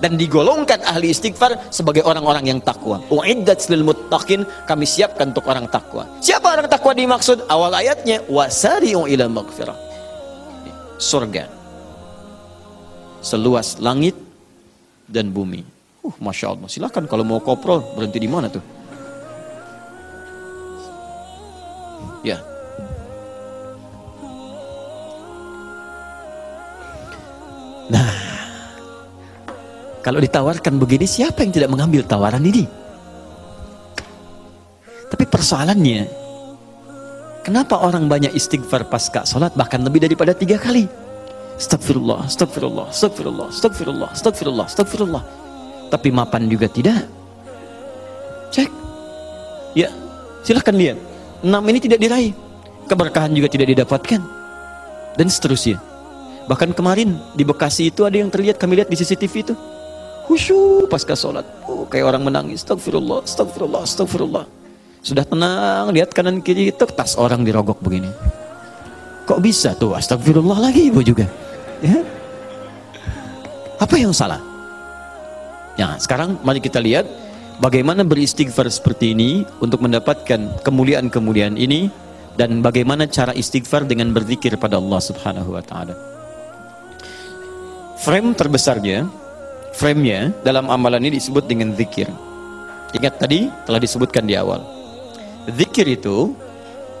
dan 0.00 0.20
digolongkan 0.20 0.84
ahli 0.84 1.12
istighfar 1.12 1.72
sebagai 1.72 2.04
orang-orang 2.04 2.56
yang 2.56 2.60
takwa. 2.60 3.00
Uiddat 3.08 3.64
lil 3.72 3.84
muttaqin, 3.86 4.44
kami 4.68 4.84
siapkan 4.84 5.32
untuk 5.32 5.48
orang 5.48 5.68
takwa. 5.72 6.04
Siapa 6.20 6.52
orang 6.52 6.68
takwa 6.68 6.92
dimaksud? 6.92 7.48
Awal 7.48 7.72
ayatnya 7.80 8.20
wasari'u 8.28 9.08
ila 9.08 9.24
maghfirah. 9.30 9.78
Surga. 10.96 11.48
Seluas 13.20 13.80
langit 13.82 14.14
dan 15.08 15.32
bumi. 15.32 15.64
Uh, 16.04 16.14
Masya 16.22 16.54
Allah. 16.54 16.68
Silakan 16.70 17.10
kalau 17.10 17.26
mau 17.26 17.42
koprol 17.42 17.82
berhenti 17.98 18.22
di 18.22 18.30
mana 18.30 18.46
tuh? 18.46 18.62
Ya. 22.22 22.42
Nah, 27.86 28.25
kalau 30.06 30.22
ditawarkan 30.22 30.78
begini, 30.78 31.02
siapa 31.02 31.42
yang 31.42 31.50
tidak 31.50 31.66
mengambil 31.74 32.06
tawaran 32.06 32.46
ini? 32.46 32.62
Tapi 35.10 35.24
persoalannya, 35.26 36.06
kenapa 37.42 37.82
orang 37.82 38.06
banyak 38.06 38.30
istighfar 38.30 38.86
pasca 38.86 39.26
sholat 39.26 39.50
bahkan 39.58 39.82
lebih 39.82 40.06
daripada 40.06 40.30
tiga 40.30 40.62
kali? 40.62 40.86
Astagfirullah, 41.58 42.22
astagfirullah, 42.22 42.86
astagfirullah, 42.94 43.50
astagfirullah, 43.50 44.08
astagfirullah, 44.14 44.66
astagfirullah. 44.70 45.22
Tapi 45.90 46.14
mapan 46.14 46.46
juga 46.46 46.70
tidak. 46.70 47.02
Cek. 48.54 48.70
Ya, 49.74 49.90
silahkan 50.46 50.78
lihat 50.78 51.02
enam 51.42 51.66
ini 51.66 51.82
tidak 51.82 51.98
diraih 51.98 52.30
keberkahan 52.86 53.34
juga 53.34 53.50
tidak 53.50 53.74
didapatkan 53.74 54.22
dan 55.18 55.26
seterusnya 55.26 55.82
bahkan 56.46 56.70
kemarin 56.70 57.18
di 57.34 57.42
Bekasi 57.42 57.90
itu 57.90 58.06
ada 58.06 58.16
yang 58.16 58.30
terlihat 58.30 58.56
kami 58.56 58.78
lihat 58.80 58.88
di 58.88 58.96
CCTV 58.96 59.34
itu 59.42 59.54
khusyuk 60.26 60.90
pasca 60.90 61.14
sholat. 61.14 61.46
Oh, 61.66 61.86
kayak 61.86 62.10
orang 62.14 62.22
menangis. 62.26 62.66
Astagfirullah 62.66 63.22
astagfirullah 63.24 63.80
astagfirullah 63.86 64.44
sudah 65.06 65.22
tenang 65.22 65.94
lihat 65.94 66.10
kanan 66.10 66.42
kiri 66.42 66.74
tas 66.74 67.14
orang 67.14 67.46
dirogok 67.46 67.78
begini. 67.78 68.10
Kok 69.22 69.38
bisa 69.38 69.78
tuh? 69.78 69.94
Astagfirullah 69.94 70.58
lagi 70.58 70.90
ibu 70.90 70.98
juga. 70.98 71.30
Ya? 71.78 72.02
Apa 73.78 73.94
yang 73.94 74.10
salah? 74.10 74.42
Ya 75.78 75.94
sekarang 76.02 76.42
mari 76.42 76.58
kita 76.58 76.82
lihat 76.82 77.06
bagaimana 77.62 78.02
beristighfar 78.02 78.66
seperti 78.66 79.14
ini 79.14 79.46
untuk 79.62 79.78
mendapatkan 79.78 80.58
kemuliaan-kemuliaan 80.66 81.54
ini 81.54 81.86
dan 82.34 82.58
bagaimana 82.58 83.06
cara 83.06 83.30
istighfar 83.30 83.86
dengan 83.86 84.10
berzikir 84.10 84.58
pada 84.58 84.82
Allah 84.82 84.98
Subhanahu 84.98 85.54
wa 85.54 85.62
taala. 85.62 85.94
Frame 88.02 88.34
terbesarnya, 88.34 89.06
frame-nya 89.76 90.32
dalam 90.40 90.72
amalan 90.72 91.04
ini 91.04 91.20
disebut 91.20 91.44
dengan 91.44 91.76
zikir. 91.76 92.08
Ingat 92.96 93.20
tadi 93.20 93.52
telah 93.68 93.76
disebutkan 93.76 94.24
di 94.24 94.32
awal. 94.32 94.64
Zikir 95.52 95.84
itu 95.84 96.32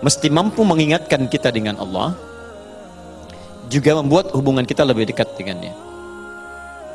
mesti 0.04 0.28
mampu 0.28 0.60
mengingatkan 0.60 1.24
kita 1.26 1.48
dengan 1.48 1.80
Allah 1.80 2.12
juga 3.72 3.96
membuat 3.98 4.30
hubungan 4.36 4.62
kita 4.62 4.84
lebih 4.84 5.08
dekat 5.08 5.26
dengannya. 5.34 5.72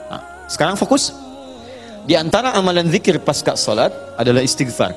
Nah, 0.08 0.22
sekarang 0.48 0.78
fokus 0.78 1.12
di 2.06 2.14
antara 2.16 2.54
amalan 2.56 2.88
zikir 2.88 3.18
pasca 3.20 3.58
salat 3.58 3.92
adalah 4.16 4.46
istighfar. 4.46 4.94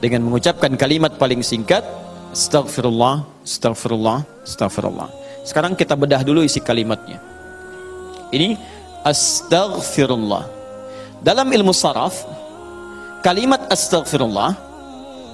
Dengan 0.00 0.24
mengucapkan 0.24 0.72
kalimat 0.80 1.12
paling 1.20 1.44
singkat, 1.44 1.84
Astaghfirullah, 2.32 3.44
Astaghfirullah, 3.44 4.24
Astaghfirullah. 4.48 5.08
Sekarang 5.44 5.76
kita 5.76 5.92
bedah 5.92 6.24
dulu 6.24 6.40
isi 6.40 6.56
kalimatnya. 6.64 7.20
Ini 8.32 8.79
Astaghfirullah. 9.04 10.44
Dalam 11.20 11.48
ilmu 11.52 11.72
saraf, 11.72 12.24
kalimat 13.20 13.64
Astaghfirullah 13.68 14.56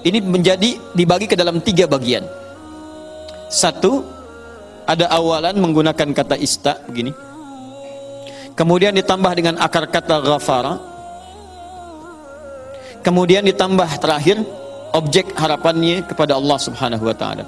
ini 0.07 0.23
menjadi 0.23 0.79
dibagi 0.95 1.27
ke 1.27 1.35
dalam 1.39 1.59
tiga 1.63 1.87
bagian. 1.87 2.27
Satu, 3.47 4.17
ada 4.87 5.11
awalan 5.11 5.59
menggunakan 5.59 6.15
kata 6.15 6.39
ista 6.39 6.79
begini 6.87 7.11
kemudian 8.55 8.95
ditambah 8.95 9.33
dengan 9.35 9.55
akar 9.59 9.91
kata 9.91 10.23
ghafara 10.23 10.79
kemudian 13.03 13.43
ditambah 13.43 13.91
terakhir 13.99 14.41
objek 14.95 15.35
harapannya 15.35 16.07
kepada 16.07 16.39
Allah 16.39 16.59
subhanahu 16.63 17.05
wa 17.05 17.17
ta'ala 17.19 17.45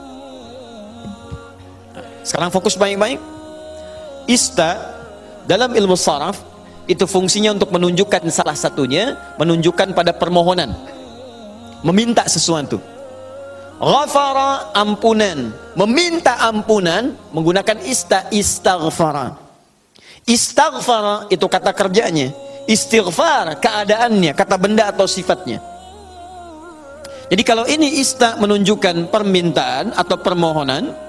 sekarang 2.27 2.51
fokus 2.51 2.75
baik-baik 2.75 3.23
ista 4.27 4.98
dalam 5.49 5.73
ilmu 5.73 5.97
saraf 5.97 6.45
itu 6.85 7.09
fungsinya 7.09 7.57
untuk 7.57 7.73
menunjukkan 7.73 8.29
salah 8.29 8.55
satunya 8.55 9.17
menunjukkan 9.41 9.97
pada 9.97 10.13
permohonan 10.13 10.77
meminta 11.81 12.29
sesuatu 12.29 12.77
ghafara 13.81 14.77
ampunan 14.77 15.49
meminta 15.73 16.37
ampunan 16.45 17.17
menggunakan 17.33 17.81
ista 17.89 18.29
istaghfara 18.29 19.49
Istighfar 20.29 21.33
itu 21.33 21.49
kata 21.49 21.73
kerjanya. 21.73 22.29
Istighfar 22.69 23.57
keadaannya, 23.65 24.37
kata 24.37 24.61
benda 24.61 24.93
atau 24.93 25.09
sifatnya. 25.09 25.57
Jadi 27.33 27.43
kalau 27.49 27.65
ini 27.65 27.97
ista 27.97 28.37
menunjukkan 28.37 29.09
permintaan 29.09 29.97
atau 29.97 30.21
permohonan, 30.21 31.09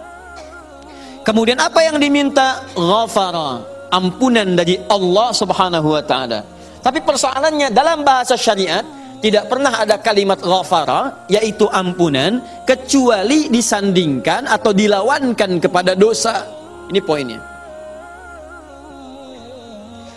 Kemudian 1.19 1.59
apa 1.61 1.83
yang 1.83 1.99
diminta? 1.99 2.63
Ghafara, 2.73 3.61
ampunan 3.89 4.57
dari 4.57 4.77
Allah 4.89 5.29
Subhanahu 5.33 5.93
wa 5.93 6.03
taala. 6.05 6.45
Tapi 6.79 7.03
persoalannya 7.03 7.73
dalam 7.75 8.07
bahasa 8.07 8.39
syariat 8.39 8.85
tidak 9.19 9.51
pernah 9.51 9.83
ada 9.83 9.99
kalimat 9.99 10.39
ghafara 10.39 11.27
yaitu 11.27 11.67
ampunan 11.67 12.39
kecuali 12.63 13.51
disandingkan 13.51 14.47
atau 14.47 14.71
dilawankan 14.71 15.59
kepada 15.59 15.91
dosa. 15.93 16.47
Ini 16.89 17.01
poinnya. 17.03 17.39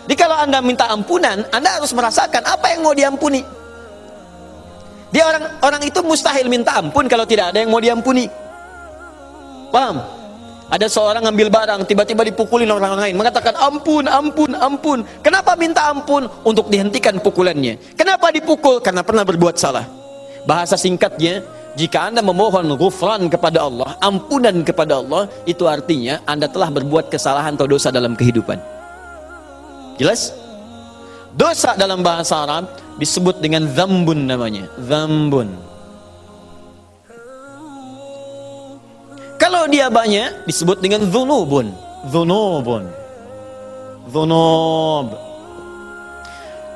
Jadi 0.03 0.15
kalau 0.19 0.35
Anda 0.35 0.59
minta 0.59 0.91
ampunan, 0.91 1.47
Anda 1.51 1.79
harus 1.79 1.95
merasakan 1.95 2.43
apa 2.43 2.75
yang 2.75 2.83
mau 2.83 2.95
diampuni. 2.95 3.43
Dia 5.13 5.29
orang 5.29 5.43
orang 5.61 5.81
itu 5.85 5.99
mustahil 6.01 6.49
minta 6.49 6.73
ampun 6.73 7.05
kalau 7.05 7.23
tidak 7.23 7.53
ada 7.53 7.61
yang 7.61 7.69
mau 7.69 7.79
diampuni. 7.79 8.25
Paham? 9.69 10.22
Ada 10.73 10.89
seorang 10.89 11.29
ngambil 11.29 11.53
barang, 11.53 11.81
tiba-tiba 11.85 12.25
dipukulin 12.25 12.65
orang 12.73 12.97
lain, 12.97 13.13
mengatakan 13.13 13.53
ampun, 13.53 14.09
ampun, 14.09 14.57
ampun. 14.57 15.05
Kenapa 15.21 15.53
minta 15.53 15.85
ampun? 15.85 16.25
Untuk 16.41 16.73
dihentikan 16.73 17.21
pukulannya. 17.21 17.77
Kenapa 17.93 18.33
dipukul? 18.33 18.81
Karena 18.81 19.05
pernah 19.05 19.21
berbuat 19.21 19.53
salah. 19.53 19.85
Bahasa 20.49 20.73
singkatnya, 20.73 21.45
jika 21.77 22.09
Anda 22.09 22.25
memohon 22.25 22.73
ghufran 22.73 23.29
kepada 23.29 23.69
Allah, 23.69 23.93
ampunan 24.01 24.65
kepada 24.65 24.97
Allah, 24.97 25.29
itu 25.45 25.69
artinya 25.69 26.25
Anda 26.25 26.49
telah 26.49 26.73
berbuat 26.73 27.13
kesalahan 27.13 27.53
atau 27.53 27.69
dosa 27.69 27.93
dalam 27.93 28.17
kehidupan. 28.17 28.57
Jelas? 30.01 30.33
Dosa 31.37 31.77
dalam 31.77 32.01
bahasa 32.01 32.49
Arab 32.49 32.65
disebut 32.97 33.45
dengan 33.45 33.69
zambun 33.77 34.25
namanya. 34.25 34.65
Zambun. 34.81 35.53
Kalau 39.43 39.67
dia 39.67 39.91
banyak 39.91 40.47
disebut 40.47 40.79
dengan 40.79 41.03
dzunubun. 41.03 41.75
Dzunubun. 42.07 42.87
Dzunub. 44.07 45.07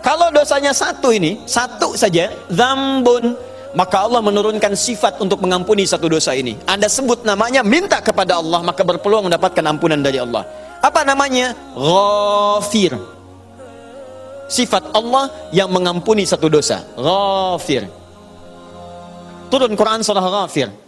Kalau 0.04 0.28
dosanya 0.36 0.76
satu 0.76 1.16
ini, 1.16 1.40
satu 1.48 1.96
saja, 1.96 2.28
zambun, 2.52 3.40
maka 3.72 4.04
Allah 4.04 4.20
menurunkan 4.20 4.76
sifat 4.76 5.16
untuk 5.24 5.48
mengampuni 5.48 5.88
satu 5.88 6.12
dosa 6.12 6.36
ini. 6.36 6.60
Anda 6.68 6.92
sebut 6.92 7.24
namanya, 7.24 7.64
minta 7.64 8.04
kepada 8.04 8.36
Allah, 8.36 8.60
maka 8.60 8.84
berpeluang 8.84 9.32
mendapatkan 9.32 9.64
ampunan 9.64 10.04
dari 10.04 10.20
Allah. 10.20 10.44
Apa 10.84 11.08
namanya? 11.08 11.56
Ghafir. 11.72 13.00
Sifat 14.52 14.92
Allah 14.92 15.32
yang 15.56 15.72
mengampuni 15.72 16.28
satu 16.28 16.52
dosa. 16.52 16.84
Ghafir. 17.00 17.88
Turun 19.48 19.72
Quran 19.72 20.04
surah 20.04 20.24
Ghafir. 20.24 20.87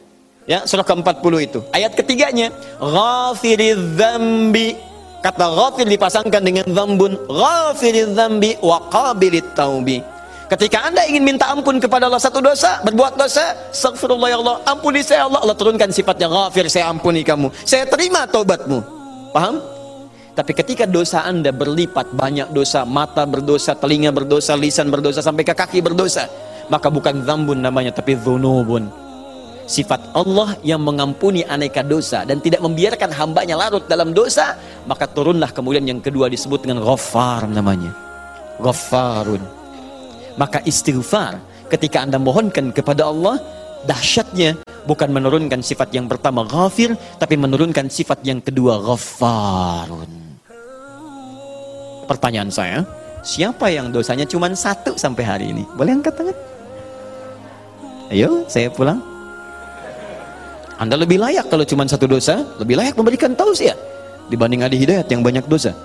Ya, 0.49 0.65
surah 0.65 0.81
ke-40 0.81 1.33
itu. 1.45 1.59
Ayat 1.69 1.93
ketiganya, 1.93 2.49
dzambi. 2.81 4.73
Kata 5.21 5.45
ghafir 5.45 5.85
dipasangkan 5.85 6.41
dengan 6.41 6.65
dzambun. 6.65 7.21
Ghafiriz 7.29 8.17
dzambi 8.17 8.57
wa 8.57 8.81
qabilit 8.89 9.53
taubi. 9.53 10.01
Ketika 10.49 10.89
Anda 10.89 11.05
ingin 11.05 11.21
minta 11.21 11.53
ampun 11.53 11.77
kepada 11.77 12.09
Allah 12.09 12.17
satu 12.17 12.41
dosa, 12.41 12.81
berbuat 12.81 13.13
dosa, 13.13 13.69
astagfirullah 13.69 14.33
ya 14.33 14.41
Allah, 14.41 14.57
ampuni 14.65 15.05
saya 15.05 15.29
Allah. 15.29 15.45
Allah 15.45 15.53
turunkan 15.53 15.93
sifatnya 15.93 16.25
ghafir, 16.25 16.65
saya 16.65 16.89
ampuni 16.89 17.21
kamu. 17.21 17.53
Saya 17.61 17.85
terima 17.85 18.25
taubatmu. 18.25 18.81
Paham? 19.29 19.61
Tapi 20.33 20.51
ketika 20.57 20.89
dosa 20.89 21.29
Anda 21.29 21.53
berlipat, 21.53 22.17
banyak 22.17 22.49
dosa, 22.49 22.89
mata 22.89 23.21
berdosa, 23.29 23.77
telinga 23.77 24.09
berdosa, 24.09 24.57
lisan 24.57 24.89
berdosa, 24.89 25.21
sampai 25.21 25.45
ke 25.45 25.53
kaki 25.53 25.85
berdosa, 25.85 26.25
maka 26.73 26.89
bukan 26.89 27.21
zambun 27.21 27.61
namanya, 27.61 27.93
tapi 27.93 28.17
dhunubun 28.17 29.08
sifat 29.69 30.01
Allah 30.17 30.57
yang 30.65 30.81
mengampuni 30.81 31.45
aneka 31.45 31.85
dosa 31.85 32.25
dan 32.25 32.41
tidak 32.41 32.65
membiarkan 32.65 33.13
hambanya 33.13 33.53
larut 33.53 33.85
dalam 33.85 34.17
dosa 34.17 34.57
maka 34.89 35.05
turunlah 35.05 35.53
kemudian 35.53 35.85
yang 35.85 36.01
kedua 36.01 36.25
disebut 36.25 36.65
dengan 36.65 36.81
ghaffar 36.81 37.45
namanya. 37.45 37.93
Ghaffarun. 38.57 39.45
Maka 40.41 40.65
istighfar 40.65 41.37
ketika 41.69 42.01
anda 42.01 42.17
mohonkan 42.17 42.73
kepada 42.73 43.05
Allah 43.13 43.37
dahsyatnya 43.85 44.57
bukan 44.89 45.13
menurunkan 45.13 45.61
sifat 45.61 45.93
yang 45.93 46.09
pertama 46.09 46.41
ghafir 46.49 46.97
tapi 47.21 47.37
menurunkan 47.37 47.93
sifat 47.93 48.25
yang 48.25 48.41
kedua 48.41 48.81
ghaffarun. 48.81 50.09
Pertanyaan 52.09 52.49
saya 52.49 52.81
siapa 53.21 53.69
yang 53.69 53.93
dosanya 53.93 54.25
cuma 54.25 54.49
satu 54.49 54.97
sampai 54.97 55.23
hari 55.29 55.45
ini? 55.53 55.61
Boleh 55.77 55.93
angkat 55.93 56.17
tangan? 56.17 56.37
Ayo 58.09 58.41
saya 58.49 58.73
pulang 58.73 59.08
anda 60.79 60.95
lebih 60.95 61.19
layak 61.19 61.51
kalau 61.51 61.67
cuma 61.67 61.83
satu 61.83 62.07
dosa, 62.07 62.39
lebih 62.55 62.79
layak 62.79 62.95
memberikan 62.95 63.35
tausiah 63.35 63.75
dibanding 64.31 64.63
ada 64.63 64.71
hidayat 64.71 65.11
yang 65.11 65.19
banyak 65.19 65.43
dosa. 65.43 65.75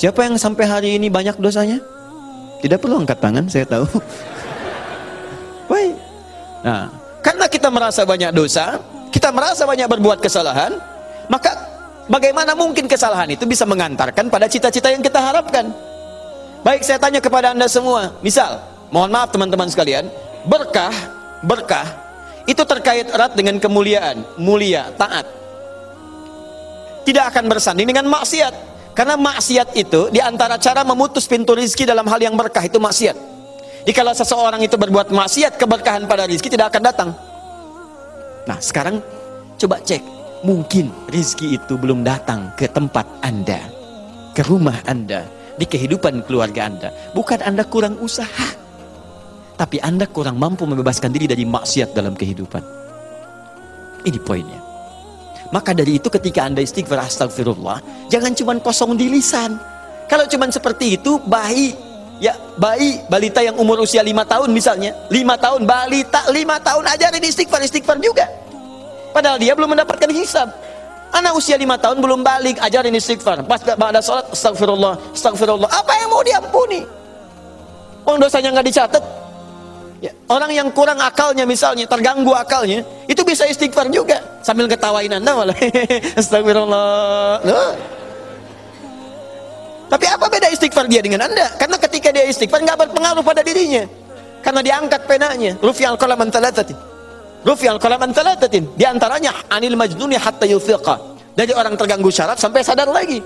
Siapa 0.00 0.24
yang 0.24 0.40
sampai 0.40 0.64
hari 0.64 0.90
ini 0.96 1.12
banyak 1.12 1.36
dosanya? 1.36 1.76
Tidak 2.64 2.80
perlu 2.80 3.04
angkat 3.04 3.20
tangan, 3.20 3.44
saya 3.52 3.68
tahu. 3.68 3.84
Baik. 5.70 5.94
Nah, 6.64 6.88
karena 7.20 7.44
kita 7.52 7.68
merasa 7.68 8.08
banyak 8.08 8.32
dosa, 8.32 8.80
kita 9.12 9.28
merasa 9.28 9.68
banyak 9.68 9.84
berbuat 9.84 10.24
kesalahan, 10.24 10.72
maka 11.28 11.52
bagaimana 12.08 12.56
mungkin 12.56 12.88
kesalahan 12.88 13.28
itu 13.28 13.44
bisa 13.44 13.68
mengantarkan 13.68 14.32
pada 14.32 14.48
cita-cita 14.48 14.88
yang 14.88 15.04
kita 15.04 15.20
harapkan? 15.20 15.68
Baik, 16.64 16.80
saya 16.80 16.96
tanya 16.96 17.20
kepada 17.20 17.52
Anda 17.52 17.68
semua. 17.68 18.16
Misal, 18.24 18.56
mohon 18.88 19.12
maaf 19.12 19.28
teman-teman 19.34 19.68
sekalian, 19.68 20.08
berkah, 20.48 20.94
berkah 21.44 22.11
itu 22.46 22.62
terkait 22.66 23.06
erat 23.10 23.32
dengan 23.38 23.58
kemuliaan, 23.62 24.22
mulia, 24.38 24.90
taat. 24.98 25.26
Tidak 27.02 27.24
akan 27.34 27.44
bersanding 27.50 27.86
dengan 27.86 28.06
maksiat. 28.10 28.70
Karena 28.92 29.16
maksiat 29.16 29.72
itu 29.72 30.12
di 30.12 30.20
antara 30.20 30.60
cara 30.60 30.84
memutus 30.84 31.24
pintu 31.24 31.56
rizki 31.56 31.88
dalam 31.88 32.04
hal 32.04 32.20
yang 32.20 32.36
berkah 32.36 32.60
itu 32.60 32.76
maksiat. 32.76 33.16
Jadi 33.82 33.92
kalau 33.96 34.12
seseorang 34.14 34.60
itu 34.62 34.76
berbuat 34.78 35.10
maksiat, 35.10 35.58
keberkahan 35.58 36.04
pada 36.06 36.28
rizki 36.28 36.52
tidak 36.52 36.70
akan 36.70 36.82
datang. 36.84 37.10
Nah 38.46 38.58
sekarang 38.60 39.00
coba 39.58 39.80
cek, 39.82 40.02
mungkin 40.44 40.92
rizki 41.10 41.56
itu 41.56 41.74
belum 41.74 42.04
datang 42.06 42.52
ke 42.54 42.68
tempat 42.70 43.08
Anda, 43.24 43.58
ke 44.36 44.44
rumah 44.46 44.76
Anda, 44.86 45.26
di 45.56 45.64
kehidupan 45.66 46.28
keluarga 46.28 46.68
Anda. 46.68 46.88
Bukan 47.16 47.42
Anda 47.42 47.66
kurang 47.66 47.98
usaha 47.98 48.61
tapi 49.62 49.78
Anda 49.78 50.10
kurang 50.10 50.42
mampu 50.42 50.66
membebaskan 50.66 51.14
diri 51.14 51.30
dari 51.30 51.46
maksiat 51.46 51.94
dalam 51.94 52.18
kehidupan. 52.18 52.58
Ini 54.02 54.18
poinnya. 54.18 54.58
Maka 55.54 55.70
dari 55.70 56.02
itu 56.02 56.10
ketika 56.10 56.42
Anda 56.42 56.66
istighfar 56.66 56.98
astagfirullah, 56.98 58.10
jangan 58.10 58.34
cuma 58.34 58.58
kosong 58.58 58.98
di 58.98 59.06
lisan. 59.06 59.54
Kalau 60.10 60.26
cuma 60.26 60.50
seperti 60.50 60.98
itu, 60.98 61.22
bayi, 61.30 61.78
ya 62.18 62.34
bayi, 62.58 63.06
balita 63.06 63.38
yang 63.38 63.54
umur 63.54 63.86
usia 63.86 64.02
lima 64.02 64.26
tahun 64.26 64.50
misalnya, 64.50 64.98
lima 65.14 65.38
tahun, 65.38 65.62
balita 65.62 66.26
lima 66.34 66.58
tahun 66.58 66.82
ajarin 66.98 67.22
istighfar, 67.22 67.62
istighfar 67.62 68.02
juga. 68.02 68.26
Padahal 69.14 69.38
dia 69.38 69.54
belum 69.54 69.78
mendapatkan 69.78 70.10
hisab. 70.10 70.50
Anak 71.14 71.38
usia 71.38 71.54
lima 71.54 71.78
tahun 71.78 72.02
belum 72.02 72.26
balik, 72.26 72.58
ajarin 72.58 72.98
istighfar. 72.98 73.46
Pas 73.46 73.62
ada 73.62 74.02
sholat, 74.02 74.26
astagfirullah, 74.34 74.98
astagfirullah. 75.14 75.70
Apa 75.70 75.92
yang 76.02 76.10
mau 76.10 76.26
diampuni? 76.26 76.82
Orang 78.02 78.18
dosanya 78.18 78.58
nggak 78.58 78.66
dicatat, 78.66 79.21
Ya, 80.02 80.10
orang 80.26 80.50
yang 80.50 80.66
kurang 80.74 80.98
akalnya 80.98 81.46
misalnya, 81.46 81.86
terganggu 81.86 82.34
akalnya, 82.34 82.82
itu 83.06 83.22
bisa 83.22 83.46
istighfar 83.46 83.86
juga 83.86 84.18
sambil 84.42 84.66
ketawain 84.66 85.14
Anda 85.14 85.30
malah. 85.30 85.54
Astagfirullah. 86.18 87.38
Loh. 87.46 87.72
Tapi 89.86 90.06
apa 90.10 90.26
beda 90.26 90.50
istighfar 90.50 90.90
dia 90.90 91.06
dengan 91.06 91.30
Anda? 91.30 91.54
Karena 91.54 91.78
ketika 91.78 92.10
dia 92.10 92.26
istighfar 92.26 92.66
nggak 92.66 92.78
berpengaruh 92.82 93.22
pada 93.22 93.46
dirinya. 93.46 93.86
Karena 94.42 94.58
diangkat 94.58 95.06
penanya. 95.06 95.54
Rufi 95.62 95.86
al-qalam 95.86 96.18
talatatin. 96.34 96.74
Rufi 97.46 97.70
al-qalam 97.70 98.10
talatatin. 98.10 98.74
Di 98.74 98.82
antaranya 98.82 99.30
anil 99.54 99.78
majnuni 99.78 100.18
hatta 100.18 100.50
yufiqa. 100.50 100.98
Dari 101.38 101.54
orang 101.54 101.78
terganggu 101.78 102.10
syarat 102.10 102.42
sampai 102.42 102.66
sadar 102.66 102.90
lagi. 102.90 103.22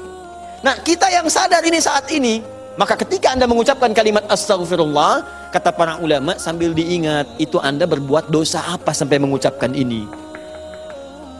Nah, 0.60 0.76
kita 0.84 1.08
yang 1.08 1.24
sadar 1.32 1.64
ini 1.64 1.80
saat 1.80 2.04
ini, 2.12 2.44
maka 2.76 2.94
ketika 3.00 3.32
Anda 3.32 3.48
mengucapkan 3.48 3.92
kalimat 3.96 4.28
astagfirullah, 4.28 5.46
Kata 5.56 5.72
para 5.72 5.96
ulama 6.04 6.36
sambil 6.36 6.76
diingat, 6.76 7.24
itu 7.40 7.56
Anda 7.56 7.88
berbuat 7.88 8.28
dosa 8.28 8.60
apa 8.60 8.92
sampai 8.92 9.16
mengucapkan 9.16 9.72
ini? 9.72 10.04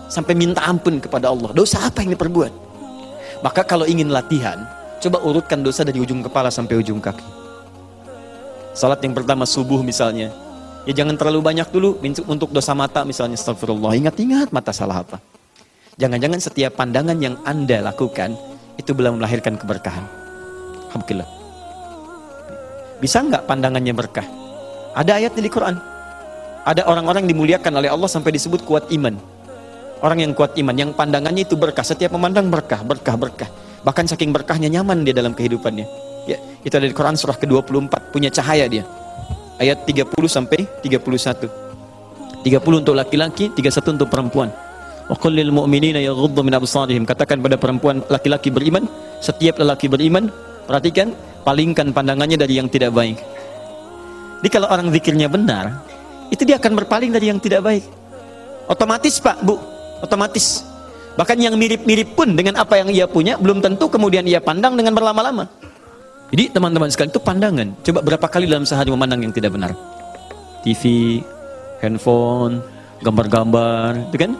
Sampai 0.08 0.32
minta 0.32 0.64
ampun 0.64 0.96
kepada 1.04 1.28
Allah. 1.28 1.52
Dosa 1.52 1.84
apa 1.84 2.00
yang 2.00 2.16
diperbuat? 2.16 2.48
Maka 3.44 3.60
kalau 3.60 3.84
ingin 3.84 4.08
latihan, 4.08 4.64
coba 5.04 5.20
urutkan 5.20 5.60
dosa 5.60 5.84
dari 5.84 6.00
ujung 6.00 6.24
kepala 6.24 6.48
sampai 6.48 6.80
ujung 6.80 6.96
kaki. 6.96 7.28
Salat 8.72 9.04
yang 9.04 9.12
pertama 9.12 9.44
subuh 9.44 9.84
misalnya. 9.84 10.32
Ya 10.88 10.96
jangan 10.96 11.20
terlalu 11.20 11.44
banyak 11.44 11.68
dulu 11.68 12.00
untuk 12.24 12.56
dosa 12.56 12.72
mata 12.72 13.04
misalnya 13.04 13.36
astagfirullah. 13.36 14.00
Ingat-ingat 14.00 14.48
mata 14.48 14.72
salah 14.72 15.04
apa. 15.04 15.20
Jangan-jangan 16.00 16.40
setiap 16.40 16.80
pandangan 16.80 17.20
yang 17.20 17.36
Anda 17.44 17.84
lakukan 17.84 18.32
itu 18.80 18.96
belum 18.96 19.20
melahirkan 19.20 19.60
keberkahan. 19.60 20.25
Alhamdulillah. 20.96 21.28
Bisa 22.96 23.20
nggak 23.20 23.44
pandangannya 23.44 23.92
berkah? 23.92 24.24
Ada 24.96 25.20
ayat 25.20 25.36
di 25.36 25.52
Quran. 25.52 25.76
Ada 26.64 26.88
orang-orang 26.88 27.28
dimuliakan 27.28 27.78
oleh 27.78 27.92
Allah 27.92 28.08
sampai 28.08 28.32
disebut 28.32 28.64
kuat 28.64 28.88
iman. 28.88 29.12
Orang 30.00 30.24
yang 30.24 30.32
kuat 30.32 30.56
iman, 30.56 30.72
yang 30.72 30.90
pandangannya 30.96 31.44
itu 31.44 31.54
berkah, 31.56 31.84
setiap 31.84 32.16
memandang 32.16 32.48
berkah, 32.48 32.80
berkah, 32.80 33.16
berkah. 33.16 33.48
Bahkan 33.84 34.08
saking 34.08 34.32
berkahnya 34.32 34.72
nyaman 34.72 35.04
dia 35.04 35.12
dalam 35.12 35.36
kehidupannya. 35.36 35.86
Ya, 36.26 36.40
itu 36.64 36.74
ada 36.74 36.88
di 36.88 36.96
Quran 36.96 37.14
surah 37.14 37.38
ke-24, 37.38 38.10
punya 38.10 38.32
cahaya 38.32 38.66
dia. 38.66 38.82
Ayat 39.60 39.84
30 39.84 40.10
sampai 40.26 40.64
31. 40.82 41.48
30 42.44 42.82
untuk 42.82 42.96
laki-laki, 42.96 43.52
31 43.52 43.94
untuk 43.94 44.08
perempuan. 44.10 44.48
Wa 45.06 45.16
mu'minina. 45.22 46.02
Katakan 47.06 47.38
pada 47.40 47.56
perempuan 47.56 48.02
laki-laki 48.10 48.50
beriman, 48.50 48.84
setiap 49.22 49.62
lelaki 49.62 49.86
beriman, 49.86 50.28
perhatikan, 50.66 51.14
palingkan 51.46 51.94
pandangannya 51.94 52.36
dari 52.36 52.58
yang 52.58 52.66
tidak 52.66 52.92
baik. 52.92 53.16
Jadi 54.42 54.48
kalau 54.52 54.68
orang 54.68 54.92
zikirnya 54.92 55.30
benar, 55.30 55.80
itu 56.28 56.42
dia 56.42 56.58
akan 56.58 56.76
berpaling 56.84 57.10
dari 57.14 57.30
yang 57.30 57.40
tidak 57.40 57.64
baik. 57.64 57.86
Otomatis 58.66 59.22
Pak, 59.22 59.46
Bu, 59.46 59.56
otomatis. 60.02 60.66
Bahkan 61.16 61.38
yang 61.40 61.56
mirip-mirip 61.56 62.12
pun 62.12 62.36
dengan 62.36 62.60
apa 62.60 62.76
yang 62.76 62.92
ia 62.92 63.08
punya, 63.08 63.40
belum 63.40 63.64
tentu 63.64 63.88
kemudian 63.88 64.28
ia 64.28 64.42
pandang 64.42 64.76
dengan 64.76 64.92
berlama-lama. 64.92 65.48
Jadi 66.34 66.52
teman-teman 66.52 66.90
sekalian 66.90 67.12
itu 67.14 67.22
pandangan. 67.22 67.68
Coba 67.86 67.98
berapa 68.02 68.26
kali 68.26 68.50
dalam 68.50 68.66
sehari 68.66 68.90
memandang 68.90 69.22
yang 69.22 69.32
tidak 69.32 69.54
benar? 69.54 69.72
TV, 70.66 71.22
handphone, 71.80 72.60
gambar-gambar, 73.00 74.10
itu 74.10 74.18
kan? 74.26 74.32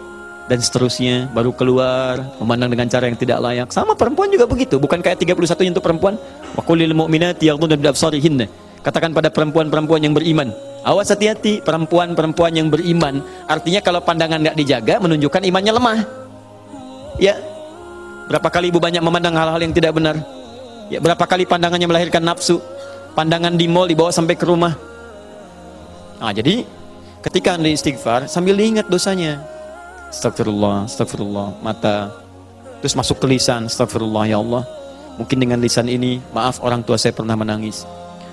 Dan 0.46 0.62
seterusnya, 0.62 1.26
baru 1.34 1.50
keluar, 1.50 2.22
memandang 2.38 2.70
dengan 2.70 2.86
cara 2.86 3.10
yang 3.10 3.18
tidak 3.18 3.42
layak. 3.42 3.68
Sama 3.74 3.98
perempuan 3.98 4.30
juga 4.30 4.46
begitu, 4.46 4.78
bukan 4.78 5.02
kayak 5.02 5.18
31 5.18 5.74
untuk 5.74 5.82
perempuan. 5.82 6.14
Wa 6.54 6.62
qulil 6.62 6.94
mu'minati 6.94 7.50
yaghdudna. 7.50 8.46
Katakan 8.86 9.10
pada 9.10 9.34
perempuan-perempuan 9.34 9.98
yang 10.06 10.14
beriman, 10.14 10.54
awas 10.86 11.10
hati-hati 11.10 11.58
perempuan-perempuan 11.66 12.54
yang 12.54 12.70
beriman. 12.70 13.18
Artinya 13.50 13.82
kalau 13.82 13.98
pandangan 13.98 14.38
nggak 14.38 14.54
dijaga 14.54 15.02
menunjukkan 15.02 15.42
imannya 15.42 15.72
lemah. 15.74 15.98
Ya, 17.18 17.34
berapa 18.30 18.46
kali 18.46 18.70
ibu 18.70 18.78
banyak 18.78 19.02
memandang 19.02 19.34
hal-hal 19.34 19.58
yang 19.58 19.74
tidak 19.74 19.98
benar? 19.98 20.14
Ya, 20.86 21.02
berapa 21.02 21.26
kali 21.26 21.42
pandangannya 21.42 21.90
melahirkan 21.90 22.22
nafsu? 22.22 22.62
Pandangan 23.18 23.58
di 23.58 23.66
mall 23.66 23.90
dibawa 23.90 24.14
sampai 24.14 24.38
ke 24.38 24.46
rumah. 24.46 24.78
Nah, 26.22 26.30
jadi 26.30 26.62
ketika 27.26 27.58
anda 27.58 27.66
istighfar 27.66 28.30
sambil 28.30 28.54
diingat 28.54 28.86
dosanya. 28.86 29.55
Astagfirullah, 30.16 30.88
astagfirullah, 30.88 31.60
mata. 31.60 32.08
Terus 32.80 32.96
masuk 32.96 33.20
ke 33.20 33.36
lisan, 33.36 33.68
astagfirullah 33.68 34.24
ya 34.24 34.40
Allah. 34.40 34.64
Mungkin 35.20 35.36
dengan 35.36 35.60
lisan 35.60 35.92
ini, 35.92 36.24
maaf 36.32 36.64
orang 36.64 36.80
tua 36.80 36.96
saya 36.96 37.12
pernah 37.12 37.36
menangis 37.36 37.84